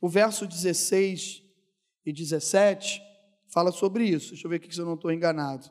[0.00, 1.42] O verso 16
[2.04, 3.02] e 17
[3.48, 5.70] fala sobre isso, deixa eu ver aqui se eu não estou enganado.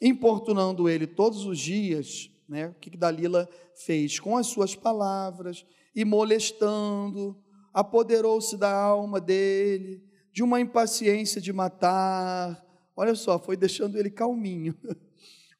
[0.00, 4.18] Importunando ele todos os dias, né, o que Dalila fez?
[4.18, 7.40] Com as suas palavras e molestando,
[7.72, 12.60] apoderou-se da alma dele, de uma impaciência de matar.
[12.96, 14.74] Olha só, foi deixando ele calminho.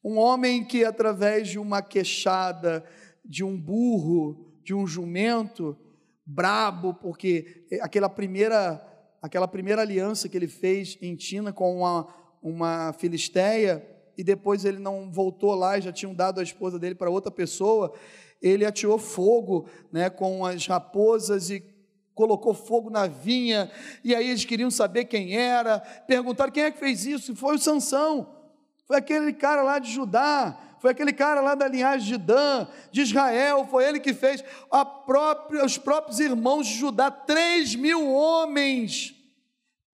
[0.03, 2.83] Um homem que, através de uma queixada,
[3.23, 5.77] de um burro, de um jumento,
[6.25, 8.83] brabo, porque aquela primeira,
[9.21, 12.07] aquela primeira aliança que ele fez em Tina com uma,
[12.41, 13.87] uma filisteia,
[14.21, 17.31] e depois ele não voltou lá e já tinham dado a esposa dele para outra
[17.31, 17.91] pessoa,
[18.39, 21.63] ele atirou fogo né, com as raposas e
[22.13, 23.71] colocou fogo na vinha,
[24.03, 27.55] e aí eles queriam saber quem era, perguntaram quem é que fez isso, e foi
[27.55, 28.31] o Sansão,
[28.85, 33.01] foi aquele cara lá de Judá, foi aquele cara lá da linhagem de Dan, de
[33.01, 34.43] Israel, foi ele que fez,
[35.07, 39.15] própria, os próprios irmãos de Judá, três mil homens,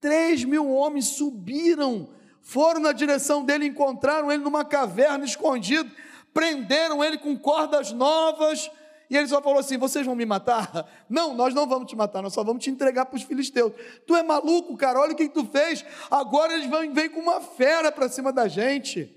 [0.01, 2.16] três mil homens subiram
[2.47, 5.91] foram na direção dele, encontraram ele numa caverna escondido,
[6.33, 8.71] prenderam ele com cordas novas,
[9.09, 10.89] e ele só falou assim: Vocês vão me matar?
[11.09, 13.73] Não, nós não vamos te matar, nós só vamos te entregar para os filisteus.
[14.05, 15.83] Tu é maluco, cara, olha o que tu fez.
[16.09, 19.13] Agora eles vão vêm com uma fera para cima da gente.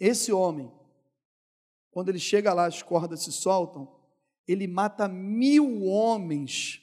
[0.00, 0.72] Esse homem,
[1.92, 3.96] quando ele chega lá, as cordas se soltam,
[4.46, 6.80] ele mata mil homens,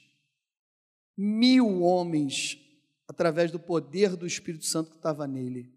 [1.17, 2.68] mil homens
[3.09, 5.73] através do poder do Espírito Santo que estava nele.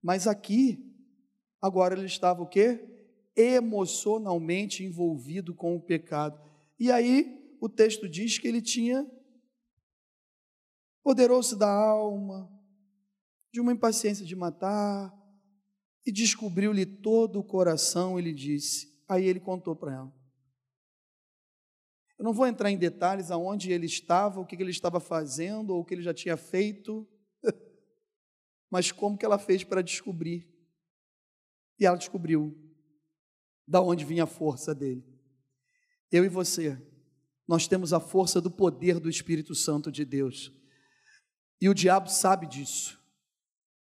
[0.00, 0.78] Mas aqui,
[1.60, 2.88] agora ele estava o quê?
[3.34, 6.40] Emocionalmente envolvido com o pecado.
[6.78, 9.04] E aí o texto diz que ele tinha
[11.02, 12.48] poderou-se da alma,
[13.52, 15.12] de uma impaciência de matar,
[16.06, 19.02] e descobriu-lhe todo o coração, ele disse.
[19.08, 20.21] Aí ele contou para ela.
[22.22, 25.80] Eu não vou entrar em detalhes aonde ele estava, o que ele estava fazendo, ou
[25.80, 27.04] o que ele já tinha feito,
[28.70, 30.48] mas como que ela fez para descobrir.
[31.80, 32.56] E ela descobriu
[33.66, 35.04] da onde vinha a força dele.
[36.12, 36.80] Eu e você,
[37.48, 40.52] nós temos a força do poder do Espírito Santo de Deus.
[41.60, 43.02] E o diabo sabe disso.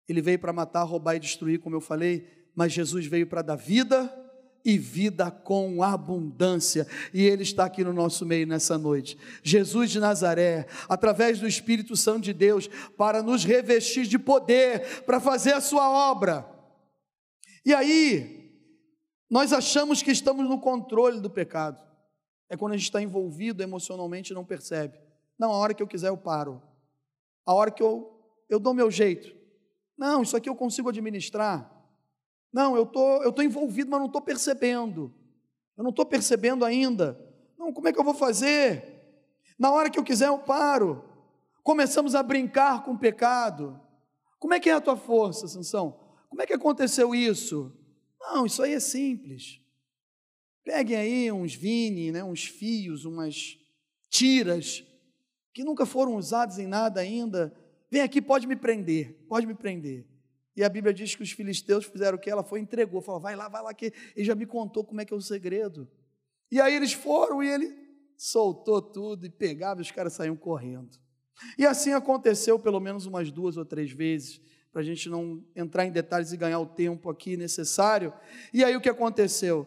[0.06, 3.56] Ele veio para matar, roubar e destruir, como eu falei, mas Jesus veio para dar
[3.56, 4.06] vida
[4.68, 6.87] e vida com abundância.
[7.14, 9.16] E Ele está aqui no nosso meio nessa noite.
[9.42, 15.18] Jesus de Nazaré, através do Espírito Santo de Deus, para nos revestir de poder, para
[15.18, 16.46] fazer a Sua obra.
[17.64, 18.52] E aí,
[19.31, 21.83] nós achamos que estamos no controle do pecado.
[22.50, 25.00] É quando a gente está envolvido emocionalmente e não percebe.
[25.38, 26.62] Não, a hora que eu quiser eu paro.
[27.46, 29.35] A hora que eu, eu dou meu jeito.
[29.96, 31.77] Não, isso aqui eu consigo administrar.
[32.52, 35.14] Não, eu tô, estou tô envolvido, mas não estou percebendo.
[35.76, 37.18] Eu não estou percebendo ainda.
[37.58, 38.98] Não, como é que eu vou fazer?
[39.58, 41.04] Na hora que eu quiser, eu paro.
[41.62, 43.78] Começamos a brincar com o pecado.
[44.38, 45.98] Como é que é a tua força, Sansão?
[46.28, 47.72] Como é que aconteceu isso?
[48.20, 49.61] Não, isso aí é simples.
[50.64, 53.58] Peguem aí uns vine, né, uns fios, umas
[54.11, 54.84] tiras,
[55.52, 57.54] que nunca foram usados em nada ainda.
[57.90, 60.06] Vem aqui, pode me prender, pode me prender.
[60.58, 62.28] E a Bíblia diz que os filisteus fizeram o que?
[62.28, 65.00] Ela foi e entregou, falou: vai lá, vai lá, que ele já me contou como
[65.00, 65.88] é que é o segredo.
[66.50, 67.72] E aí eles foram e ele
[68.16, 70.98] soltou tudo e pegava e os caras saíam correndo.
[71.56, 74.40] E assim aconteceu pelo menos umas duas ou três vezes,
[74.72, 78.12] para a gente não entrar em detalhes e ganhar o tempo aqui necessário.
[78.52, 79.64] E aí o que aconteceu?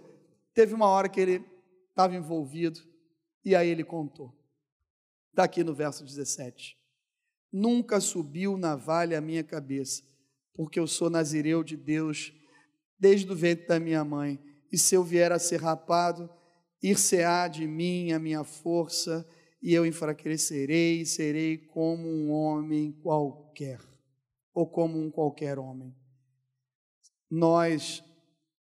[0.53, 1.45] Teve uma hora que ele
[1.89, 2.81] estava envolvido
[3.45, 4.35] e aí ele contou.
[5.29, 6.77] Está aqui no verso 17.
[7.49, 10.10] Nunca subiu navalha a minha cabeça,
[10.61, 12.31] porque eu sou nazireu de Deus
[12.99, 14.39] desde o ventre da minha mãe.
[14.71, 16.29] E se eu vier a ser rapado,
[16.83, 19.27] ir-se-á de mim a minha força,
[19.59, 23.81] e eu enfraquecerei e serei como um homem qualquer,
[24.53, 25.95] ou como um qualquer homem.
[27.27, 28.03] Nós,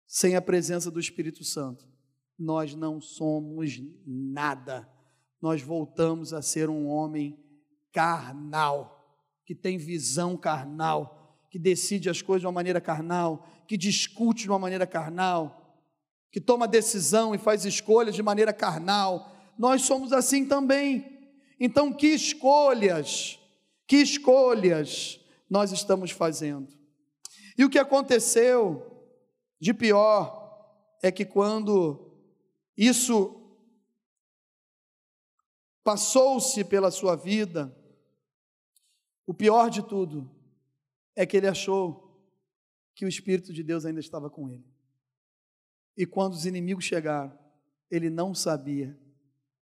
[0.06, 1.84] sem a presença do Espírito Santo,
[2.38, 4.88] nós não somos nada.
[5.42, 7.44] Nós voltamos a ser um homem
[7.92, 11.17] carnal, que tem visão carnal,
[11.58, 15.76] que decide as coisas de uma maneira carnal, que discute de uma maneira carnal,
[16.32, 21.18] que toma decisão e faz escolhas de maneira carnal, nós somos assim também.
[21.60, 23.40] Então, que escolhas,
[23.88, 26.72] que escolhas nós estamos fazendo?
[27.58, 28.86] E o que aconteceu
[29.60, 30.64] de pior
[31.02, 32.22] é que quando
[32.78, 33.36] isso
[35.84, 37.76] passou-se pela sua vida,
[39.26, 40.37] o pior de tudo
[41.18, 42.16] é que ele achou
[42.94, 44.64] que o Espírito de Deus ainda estava com ele.
[45.98, 47.36] E quando os inimigos chegaram,
[47.90, 48.96] ele não sabia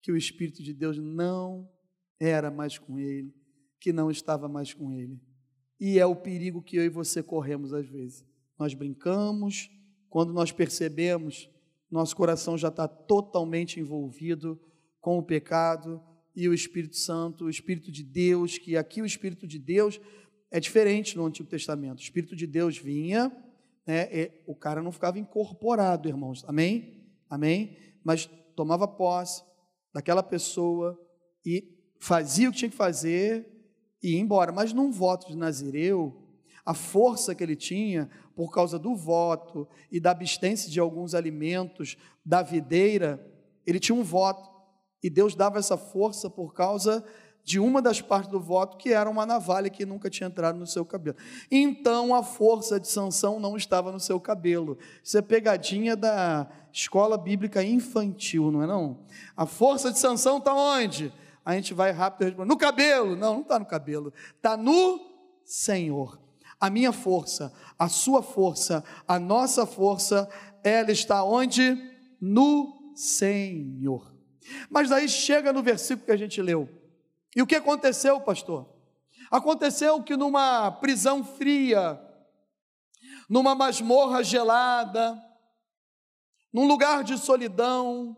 [0.02, 1.72] que o Espírito de Deus não
[2.20, 3.34] era mais com ele,
[3.80, 5.18] que não estava mais com ele.
[5.80, 8.26] E é o perigo que eu e você corremos às vezes.
[8.58, 9.72] Nós brincamos,
[10.10, 11.50] quando nós percebemos,
[11.90, 14.60] nosso coração já está totalmente envolvido
[15.00, 16.04] com o pecado
[16.36, 20.02] e o Espírito Santo, o Espírito de Deus, que aqui o Espírito de Deus
[20.52, 22.00] é diferente no Antigo Testamento.
[22.00, 23.32] O Espírito de Deus vinha
[23.90, 27.12] né, o cara não ficava incorporado, irmãos, amém?
[27.28, 27.76] Amém?
[28.04, 29.44] Mas tomava posse
[29.92, 30.96] daquela pessoa
[31.44, 33.48] e fazia o que tinha que fazer
[34.04, 34.52] e ia embora.
[34.52, 36.24] Mas num voto de Nazireu,
[36.64, 41.98] a força que ele tinha por causa do voto e da abstência de alguns alimentos
[42.24, 43.20] da videira,
[43.66, 44.52] ele tinha um voto.
[45.02, 47.04] E Deus dava essa força por causa
[47.44, 50.68] de uma das partes do voto, que era uma navalha que nunca tinha entrado no
[50.68, 51.18] seu cabelo.
[51.50, 54.78] Então a força de sanção não estava no seu cabelo.
[55.04, 59.00] Isso é pegadinha da escola bíblica infantil, não é não?
[59.36, 61.12] A força de sanção está onde?
[61.44, 63.16] A gente vai rápido responder, no cabelo.
[63.16, 64.14] Não, não está no cabelo.
[64.36, 65.00] Está no
[65.44, 66.20] Senhor.
[66.60, 70.30] A minha força, a sua força, a nossa força,
[70.64, 71.76] ela está onde?
[72.22, 74.14] No Senhor.
[74.70, 76.70] Mas daí chega no versículo que a gente leu.
[77.36, 78.68] E o que aconteceu, pastor?
[79.30, 82.02] Aconteceu que numa prisão fria,
[83.30, 85.22] numa masmorra gelada,
[86.52, 88.18] num lugar de solidão,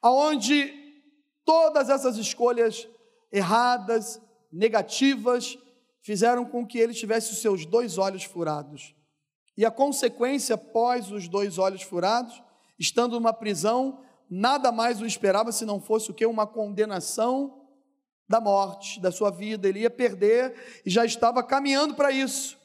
[0.00, 0.72] aonde
[1.44, 2.88] todas essas escolhas
[3.30, 5.58] erradas, negativas,
[6.00, 8.94] fizeram com que ele tivesse os seus dois olhos furados.
[9.56, 12.42] E a consequência, após os dois olhos furados,
[12.78, 16.24] estando numa prisão, nada mais o esperava se não fosse o que?
[16.24, 17.61] Uma condenação
[18.32, 20.54] da morte, da sua vida, ele ia perder
[20.86, 22.58] e já estava caminhando para isso.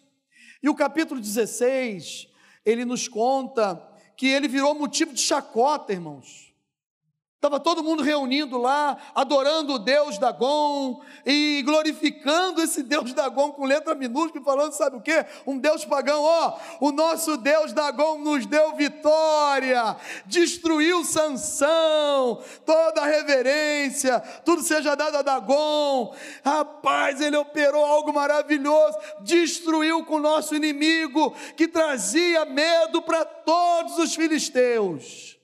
[0.64, 2.30] E o capítulo 16,
[2.66, 6.47] ele nos conta que ele virou motivo de chacota, irmãos.
[7.38, 13.64] Estava todo mundo reunindo lá, adorando o Deus Dagon e glorificando esse Deus Dagon com
[13.64, 15.24] letra minúscula, falando, sabe o que?
[15.46, 19.96] Um Deus pagão, ó, o nosso Deus Dagon nos deu vitória,
[20.26, 26.16] destruiu Sansão, toda a reverência, tudo seja dado a Dagon.
[26.44, 34.00] Rapaz, ele operou algo maravilhoso, destruiu com o nosso inimigo que trazia medo para todos
[34.00, 35.37] os filisteus.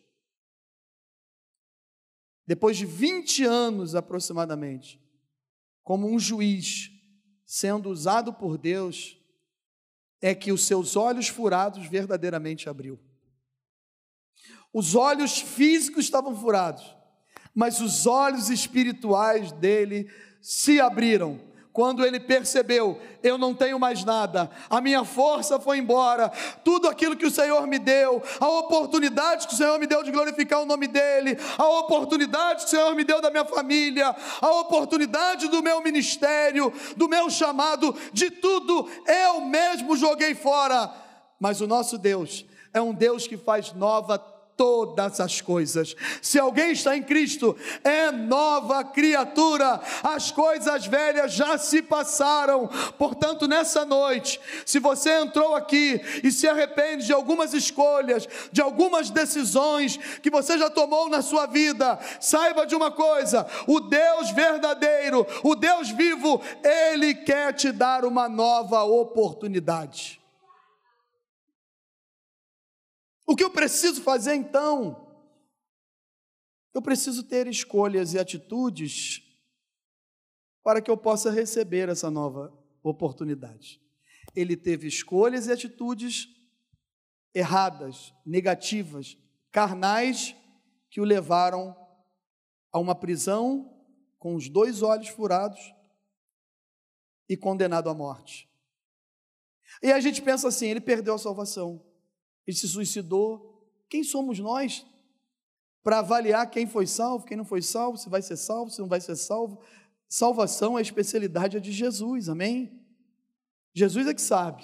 [2.46, 5.00] Depois de 20 anos aproximadamente,
[5.84, 6.92] como um juiz
[7.46, 9.18] sendo usado por Deus,
[10.22, 13.00] é que os seus olhos furados verdadeiramente abriu.
[14.74, 16.96] Os olhos físicos estavam furados,
[17.54, 20.10] mas os olhos espirituais dele
[20.42, 21.40] se abriram
[21.74, 26.30] quando ele percebeu, eu não tenho mais nada, a minha força foi embora,
[26.64, 30.12] tudo aquilo que o Senhor me deu, a oportunidade que o Senhor me deu de
[30.12, 34.52] glorificar o nome dEle, a oportunidade que o Senhor me deu da minha família, a
[34.60, 40.94] oportunidade do meu ministério, do meu chamado, de tudo, eu mesmo joguei fora.
[41.40, 44.20] Mas o nosso Deus é um Deus que faz nova
[44.56, 45.96] todas as coisas.
[46.22, 52.68] Se alguém está em Cristo, é nova criatura, as coisas velhas já se passaram.
[52.98, 59.10] Portanto, nessa noite, se você entrou aqui e se arrepende de algumas escolhas, de algumas
[59.10, 65.26] decisões que você já tomou na sua vida, saiba de uma coisa: o Deus verdadeiro,
[65.44, 70.23] o Deus vivo, ele quer te dar uma nova oportunidade.
[73.26, 75.04] O que eu preciso fazer então?
[76.74, 79.22] Eu preciso ter escolhas e atitudes
[80.64, 82.52] para que eu possa receber essa nova
[82.82, 83.82] oportunidade.
[84.36, 86.28] Ele teve escolhas e atitudes
[87.34, 89.18] erradas, negativas,
[89.52, 90.36] carnais,
[90.90, 91.76] que o levaram
[92.72, 93.70] a uma prisão
[94.18, 95.74] com os dois olhos furados
[97.30, 98.50] e condenado à morte.
[99.82, 101.93] E a gente pensa assim: ele perdeu a salvação
[102.46, 103.68] ele se suicidou.
[103.90, 104.86] Quem somos nós
[105.84, 108.88] para avaliar quem foi salvo, quem não foi salvo, se vai ser salvo, se não
[108.88, 109.60] vai ser salvo?
[110.08, 112.80] Salvação é a especialidade de Jesus, amém?
[113.74, 114.64] Jesus é que sabe.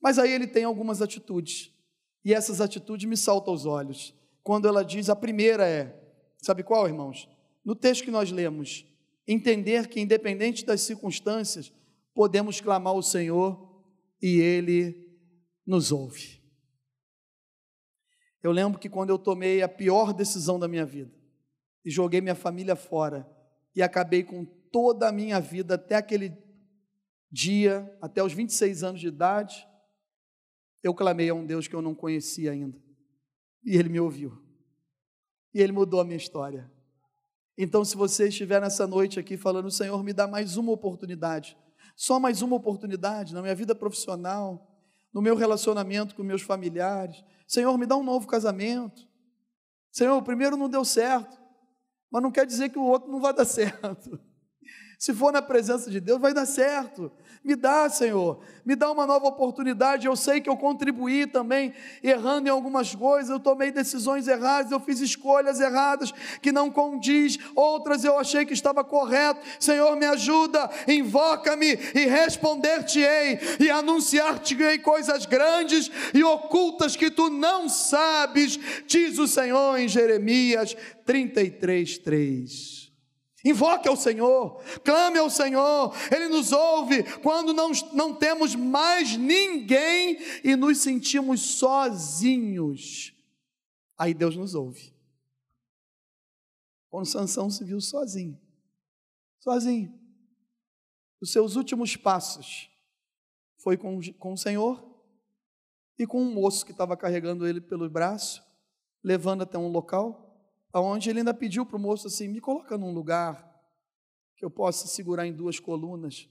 [0.00, 1.72] Mas aí ele tem algumas atitudes,
[2.24, 4.14] e essas atitudes me saltam aos olhos.
[4.42, 5.96] Quando ela diz, a primeira é,
[6.38, 7.28] sabe qual, irmãos?
[7.64, 8.84] No texto que nós lemos,
[9.26, 11.72] entender que, independente das circunstâncias,
[12.12, 13.84] podemos clamar ao Senhor
[14.20, 15.08] e Ele
[15.64, 16.41] nos ouve.
[18.42, 21.14] Eu lembro que quando eu tomei a pior decisão da minha vida
[21.84, 23.28] e joguei minha família fora
[23.74, 26.36] e acabei com toda a minha vida até aquele
[27.30, 29.66] dia, até os 26 anos de idade,
[30.82, 32.78] eu clamei a um Deus que eu não conhecia ainda.
[33.64, 34.36] E ele me ouviu.
[35.54, 36.70] E ele mudou a minha história.
[37.56, 41.56] Então, se você estiver nessa noite aqui falando, Senhor, me dá mais uma oportunidade,
[41.94, 44.68] só mais uma oportunidade na minha vida profissional,
[45.12, 47.22] no meu relacionamento com meus familiares.
[47.52, 49.06] Senhor, me dá um novo casamento.
[49.90, 51.38] Senhor, o primeiro não deu certo,
[52.10, 54.18] mas não quer dizer que o outro não vai dar certo.
[55.02, 57.10] Se for na presença de Deus, vai dar certo.
[57.42, 60.06] Me dá, Senhor, me dá uma nova oportunidade.
[60.06, 61.74] Eu sei que eu contribuí também,
[62.04, 67.36] errando em algumas coisas, eu tomei decisões erradas, eu fiz escolhas erradas que não condiz,
[67.56, 69.40] outras eu achei que estava correto.
[69.58, 77.68] Senhor, me ajuda, invoca-me e responder-te-ei e anunciar-te-ei coisas grandes e ocultas que tu não
[77.68, 82.81] sabes, diz o Senhor em Jeremias 33, 3.
[83.44, 90.18] Invoque ao Senhor, clame ao Senhor, Ele nos ouve quando não, não temos mais ninguém
[90.44, 93.12] e nos sentimos sozinhos.
[93.98, 94.94] Aí Deus nos ouve.
[96.88, 98.38] Quando Sansão se viu sozinho,
[99.40, 99.98] sozinho,
[101.20, 102.70] os seus últimos passos
[103.58, 104.88] foi com, com o Senhor
[105.98, 108.42] e com um moço que estava carregando ele pelo braço,
[109.02, 110.21] levando até um local
[110.80, 113.50] onde ele ainda pediu para o moço assim: me coloca num lugar
[114.36, 116.28] que eu possa segurar em duas colunas.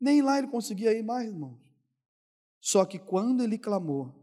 [0.00, 1.60] Nem lá ele conseguia ir mais, irmãos.
[2.60, 4.14] Só que quando ele clamou,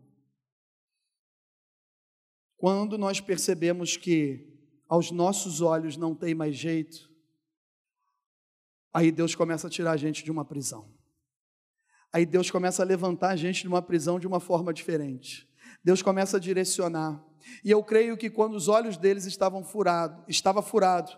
[2.57, 4.45] quando nós percebemos que
[4.87, 7.09] aos nossos olhos não tem mais jeito,
[8.93, 10.93] aí Deus começa a tirar a gente de uma prisão.
[12.11, 15.47] Aí Deus começa a levantar a gente de uma prisão de uma forma diferente.
[15.83, 17.23] Deus começa a direcionar.
[17.63, 21.11] E eu creio que quando os olhos deles estavam furados, estava furado,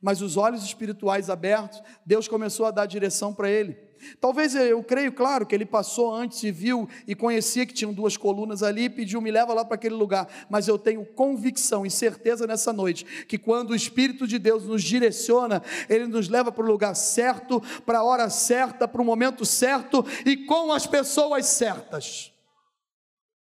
[0.00, 3.86] mas os olhos espirituais abertos, Deus começou a dar direção para ele.
[4.20, 8.16] Talvez eu creio, claro, que ele passou antes e viu e conhecia que tinham duas
[8.16, 10.28] colunas ali e pediu, me leva lá para aquele lugar.
[10.50, 14.82] Mas eu tenho convicção e certeza nessa noite que quando o Espírito de Deus nos
[14.82, 19.44] direciona, ele nos leva para o lugar certo, para a hora certa, para o momento
[19.44, 22.32] certo e com as pessoas certas.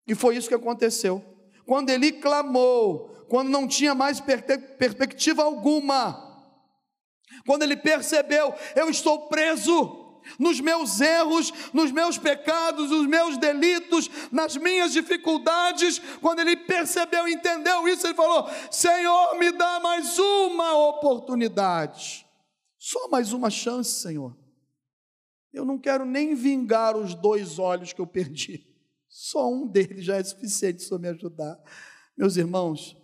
[0.07, 1.25] E foi isso que aconteceu
[1.67, 6.31] quando ele clamou, quando não tinha mais perspectiva alguma,
[7.47, 10.01] quando ele percebeu: eu estou preso
[10.39, 15.99] nos meus erros, nos meus pecados, nos meus delitos, nas minhas dificuldades.
[16.21, 22.27] Quando ele percebeu, entendeu isso, ele falou: Senhor, me dá mais uma oportunidade,
[22.79, 24.37] só mais uma chance, Senhor.
[25.53, 28.70] Eu não quero nem vingar os dois olhos que eu perdi.
[29.11, 31.61] Só um deles já é suficiente para me ajudar.
[32.17, 32.97] Meus irmãos,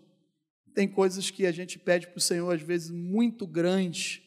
[0.73, 4.23] tem coisas que a gente pede para o Senhor, às vezes, muito grande,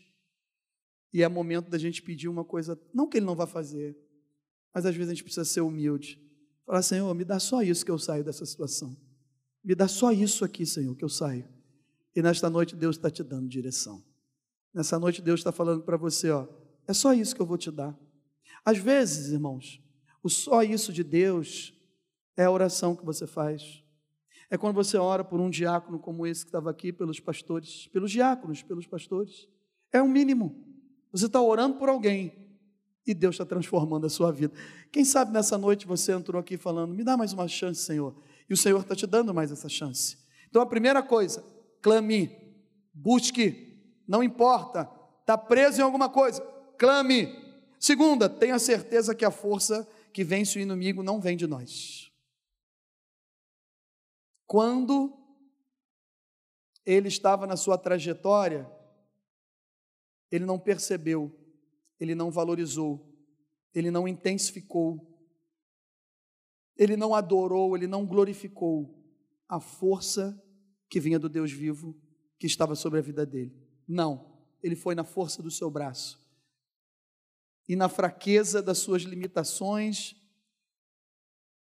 [1.14, 3.98] e é momento da gente pedir uma coisa, não que Ele não vá fazer,
[4.74, 6.22] mas às vezes a gente precisa ser humilde.
[6.66, 8.96] Falar, Senhor, me dá só isso que eu saio dessa situação.
[9.64, 11.48] Me dá só isso aqui, Senhor, que eu saio.
[12.16, 14.04] E nesta noite Deus está te dando direção.
[14.74, 16.48] Nessa noite Deus está falando para você, ó,
[16.88, 17.98] é só isso que eu vou te dar.
[18.66, 19.82] Às vezes, irmãos,
[20.24, 21.74] o só isso de Deus
[22.36, 23.84] é a oração que você faz.
[24.50, 28.12] É quando você ora por um diácono como esse que estava aqui, pelos pastores, pelos
[28.12, 29.48] diáconos, pelos pastores.
[29.92, 30.66] É o mínimo.
[31.12, 32.50] Você está orando por alguém
[33.06, 34.54] e Deus está transformando a sua vida.
[34.92, 38.16] Quem sabe nessa noite você entrou aqui falando: me dá mais uma chance, Senhor.
[38.50, 40.18] E o Senhor está te dando mais essa chance.
[40.50, 41.44] Então a primeira coisa,
[41.82, 42.32] clame,
[42.94, 44.90] busque, não importa,
[45.22, 46.42] está preso em alguma coisa,
[46.78, 47.48] clame.
[47.80, 52.12] Segunda, tenha certeza que a força que vence o inimigo não vem de nós.
[54.46, 55.16] Quando
[56.86, 58.70] ele estava na sua trajetória,
[60.32, 61.36] ele não percebeu,
[62.00, 63.08] ele não valorizou,
[63.74, 65.06] ele não intensificou,
[66.76, 68.98] ele não adorou, ele não glorificou
[69.48, 70.42] a força
[70.90, 71.96] que vinha do Deus vivo
[72.40, 73.56] que estava sobre a vida dele.
[73.88, 76.20] Não, ele foi na força do seu braço
[77.70, 80.16] e na fraqueza das suas limitações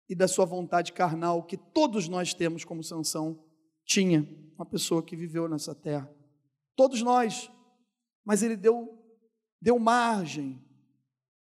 [0.09, 3.45] e da sua vontade carnal, que todos nós temos como Sansão
[3.85, 4.23] tinha,
[4.55, 6.09] uma pessoa que viveu nessa terra.
[6.77, 7.51] Todos nós.
[8.25, 8.97] Mas ele deu
[9.61, 10.65] deu margem,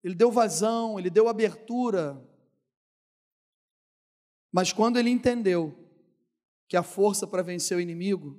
[0.04, 2.22] ele deu vazão, ele deu abertura.
[4.52, 5.74] Mas quando ele entendeu
[6.68, 8.38] que a força para vencer o inimigo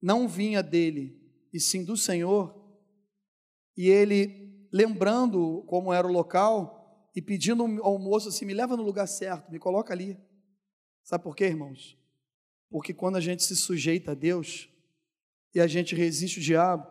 [0.00, 1.20] não vinha dele,
[1.52, 2.64] e sim do Senhor,
[3.76, 4.43] e ele,
[4.74, 9.50] lembrando como era o local, e pedindo ao moço assim: me leva no lugar certo,
[9.50, 10.18] me coloca ali.
[11.04, 11.96] Sabe por quê, irmãos?
[12.68, 14.68] Porque quando a gente se sujeita a Deus
[15.54, 16.88] e a gente resiste o diabo,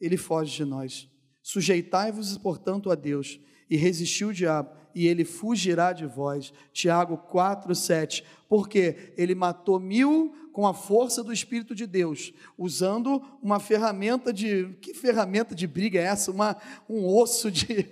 [0.00, 1.10] ele foge de nós.
[1.42, 3.38] Sujeitai-vos, portanto, a Deus
[3.68, 6.52] e resistiu o diabo, e ele fugirá de vós.
[6.72, 8.24] Tiago 4, 7.
[8.48, 14.68] Porque ele matou mil com a força do Espírito de Deus, usando uma ferramenta de.
[14.80, 16.30] Que ferramenta de briga é essa?
[16.30, 16.56] Uma,
[16.88, 17.88] um osso de,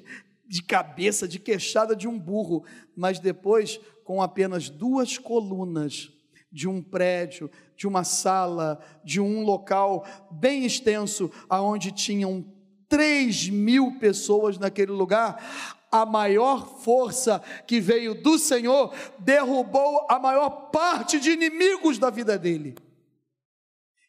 [0.47, 6.13] de cabeça, de queixada de um burro, mas depois com apenas duas colunas
[6.53, 12.45] de um prédio, de uma sala, de um local bem extenso, aonde tinham
[12.89, 20.49] 3 mil pessoas naquele lugar, a maior força que veio do Senhor derrubou a maior
[20.71, 22.75] parte de inimigos da vida dele.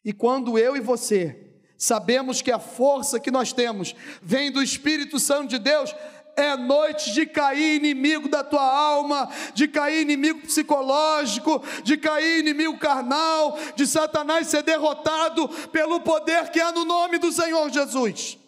[0.02, 5.18] E quando eu e você sabemos que a força que nós temos vem do Espírito
[5.18, 5.94] Santo de Deus,
[6.36, 12.78] é noite de cair inimigo da tua alma, de cair inimigo psicológico, de cair inimigo
[12.78, 18.38] carnal, de Satanás ser derrotado pelo poder que há no nome do Senhor Jesus.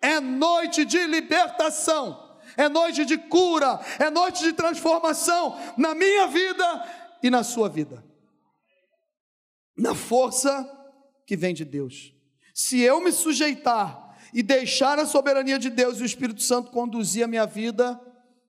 [0.00, 7.18] É noite de libertação, é noite de cura, é noite de transformação na minha vida
[7.22, 8.02] e na sua vida.
[9.76, 10.68] Na força
[11.26, 12.14] que vem de Deus.
[12.54, 17.24] Se eu me sujeitar e deixar a soberania de Deus e o Espírito Santo conduzir
[17.24, 18.00] a minha vida,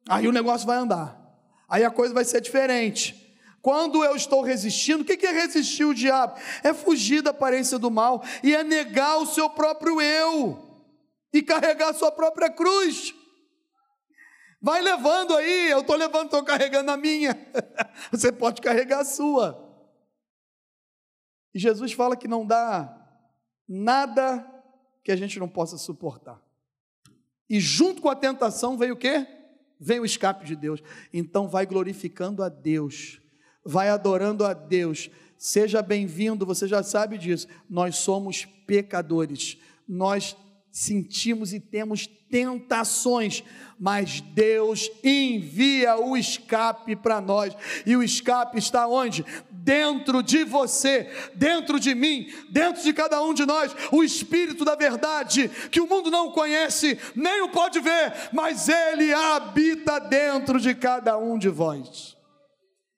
[0.07, 1.19] aí o negócio vai andar,
[1.67, 3.35] aí a coisa vai ser diferente.
[3.61, 6.39] Quando eu estou resistindo, o que é resistir o diabo?
[6.63, 10.70] É fugir da aparência do mal e é negar o seu próprio eu
[11.33, 13.13] e carregar sua própria cruz.
[14.61, 17.35] Vai levando aí, eu estou levando, estou carregando a minha.
[18.11, 19.69] Você pode carregar a sua.
[21.53, 22.97] E Jesus fala que não dá
[23.67, 24.47] nada
[25.03, 26.39] que a gente não possa suportar.
[27.49, 29.27] E junto com a tentação veio o quê?
[29.79, 30.81] Vem o escape de Deus.
[31.11, 33.19] Então vai glorificando a Deus,
[33.65, 35.09] vai adorando a Deus.
[35.37, 37.47] Seja bem-vindo, você já sabe disso.
[37.67, 39.57] Nós somos pecadores.
[39.87, 40.37] Nós
[40.71, 43.43] sentimos e temos tentações,
[43.77, 47.53] mas Deus envia o escape para nós.
[47.85, 49.25] E o escape está onde?
[49.51, 54.75] Dentro de você, dentro de mim, dentro de cada um de nós, o espírito da
[54.75, 60.73] verdade, que o mundo não conhece, nem o pode ver, mas ele habita dentro de
[60.73, 62.17] cada um de vós.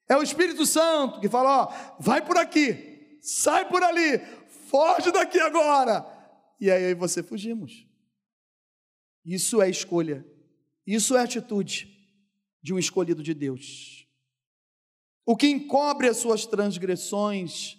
[0.07, 4.21] É o Espírito Santo que fala: ó, vai por aqui, sai por ali,
[4.69, 6.12] foge daqui agora
[6.63, 7.85] e aí eu e você fugimos.
[9.25, 10.25] Isso é escolha.
[10.87, 11.89] Isso é atitude
[12.61, 14.07] de um escolhido de Deus.
[15.25, 17.77] O que encobre as suas transgressões,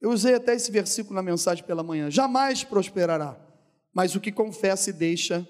[0.00, 3.40] eu usei até esse versículo na mensagem pela manhã, jamais prosperará,
[3.94, 5.48] mas o que confessa e deixa,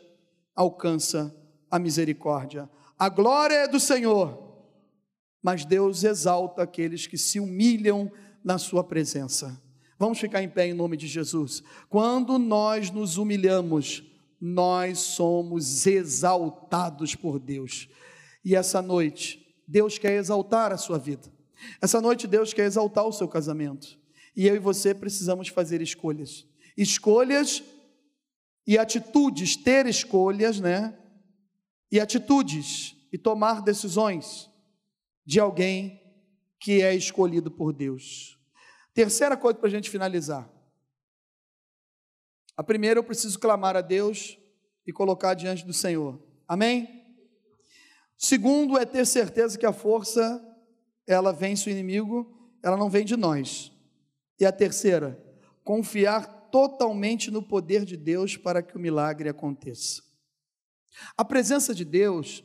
[0.55, 1.35] alcança
[1.70, 2.68] a misericórdia.
[2.99, 4.55] A glória é do Senhor,
[5.43, 8.12] mas Deus exalta aqueles que se humilham
[8.45, 9.62] na sua presença.
[9.99, 11.62] Vamos ficar em pé em nome de Jesus.
[11.88, 14.03] Quando nós nos humilhamos,
[14.40, 17.88] nós somos exaltados por Deus.
[18.44, 21.32] E essa noite, Deus quer exaltar a sua vida.
[21.80, 23.99] Essa noite, Deus quer exaltar o seu casamento.
[24.36, 26.47] E eu e você precisamos fazer escolhas.
[26.76, 27.64] Escolhas
[28.66, 30.97] e atitudes, ter escolhas, né?
[31.90, 34.51] E atitudes e tomar decisões
[35.24, 36.03] de alguém
[36.61, 38.36] que é escolhido por Deus.
[38.97, 40.51] Terceira coisa para a gente finalizar.
[42.57, 44.38] A primeira, eu preciso clamar a Deus
[44.86, 46.18] e colocar diante do Senhor.
[46.49, 47.05] Amém?
[48.16, 50.42] Segundo, é ter certeza que a força,
[51.07, 53.70] ela vence o inimigo, ela não vem de nós.
[54.40, 55.22] E a terceira,
[55.62, 60.03] confiar totalmente no poder de Deus para que o milagre aconteça.
[61.14, 62.42] A presença de Deus,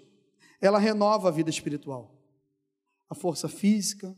[0.60, 2.14] ela renova a vida espiritual.
[3.10, 4.14] A força física,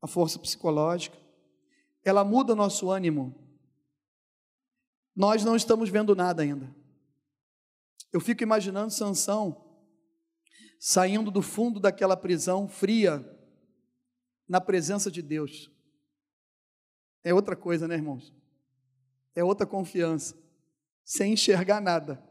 [0.00, 1.21] a força psicológica,
[2.04, 3.34] ela muda nosso ânimo.
[5.14, 6.74] Nós não estamos vendo nada ainda.
[8.12, 9.72] Eu fico imaginando Sansão
[10.78, 13.24] saindo do fundo daquela prisão fria
[14.48, 15.70] na presença de Deus.
[17.22, 18.34] É outra coisa, né, irmãos?
[19.34, 20.36] É outra confiança,
[21.04, 22.22] sem enxergar nada,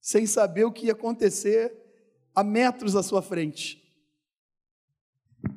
[0.00, 1.72] sem saber o que ia acontecer
[2.34, 3.80] a metros à sua frente.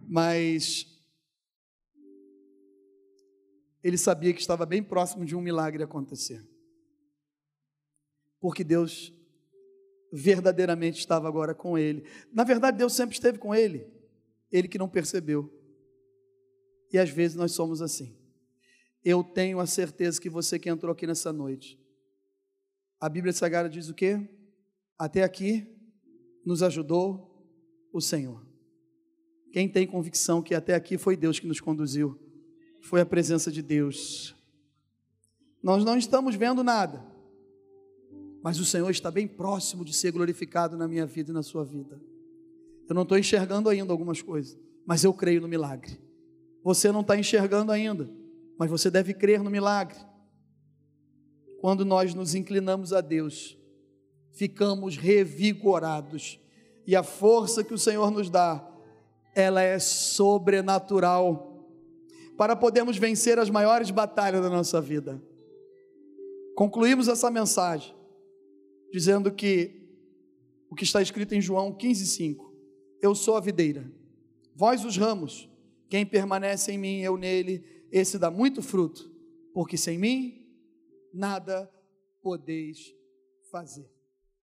[0.08, 0.93] Mas
[3.84, 6.42] ele sabia que estava bem próximo de um milagre acontecer.
[8.40, 9.14] Porque Deus
[10.12, 12.08] verdadeiramente estava agora com ele.
[12.32, 13.92] Na verdade, Deus sempre esteve com ele,
[14.52, 15.52] ele que não percebeu.
[16.92, 18.16] E às vezes nós somos assim.
[19.04, 21.78] Eu tenho a certeza que você que entrou aqui nessa noite,
[23.02, 24.18] a Bíblia Sagrada diz o quê?
[24.98, 25.68] Até aqui
[26.46, 27.34] nos ajudou
[27.92, 28.48] o Senhor.
[29.52, 32.18] Quem tem convicção que até aqui foi Deus que nos conduziu,
[32.84, 34.36] foi a presença de Deus.
[35.64, 37.04] Nós não estamos vendo nada,
[38.44, 41.64] mas o Senhor está bem próximo de ser glorificado na minha vida e na sua
[41.64, 42.00] vida.
[42.88, 45.98] Eu não estou enxergando ainda algumas coisas, mas eu creio no milagre.
[46.62, 48.10] Você não está enxergando ainda,
[48.60, 49.98] mas você deve crer no milagre.
[51.62, 53.58] Quando nós nos inclinamos a Deus,
[54.34, 56.38] ficamos revigorados,
[56.86, 58.70] e a força que o Senhor nos dá,
[59.34, 61.53] ela é sobrenatural,
[62.38, 65.22] para podermos vencer as maiores batalhas da nossa vida.
[66.56, 67.96] Concluímos essa mensagem
[68.92, 69.82] dizendo que
[70.70, 72.52] o que está escrito em João 15,5:
[73.02, 73.92] Eu sou a videira,
[74.56, 75.50] vós os ramos,
[75.90, 79.12] quem permanece em mim, eu nele, esse dá muito fruto,
[79.54, 80.48] porque sem mim
[81.14, 81.70] nada
[82.22, 82.96] podeis
[83.52, 83.93] fazer.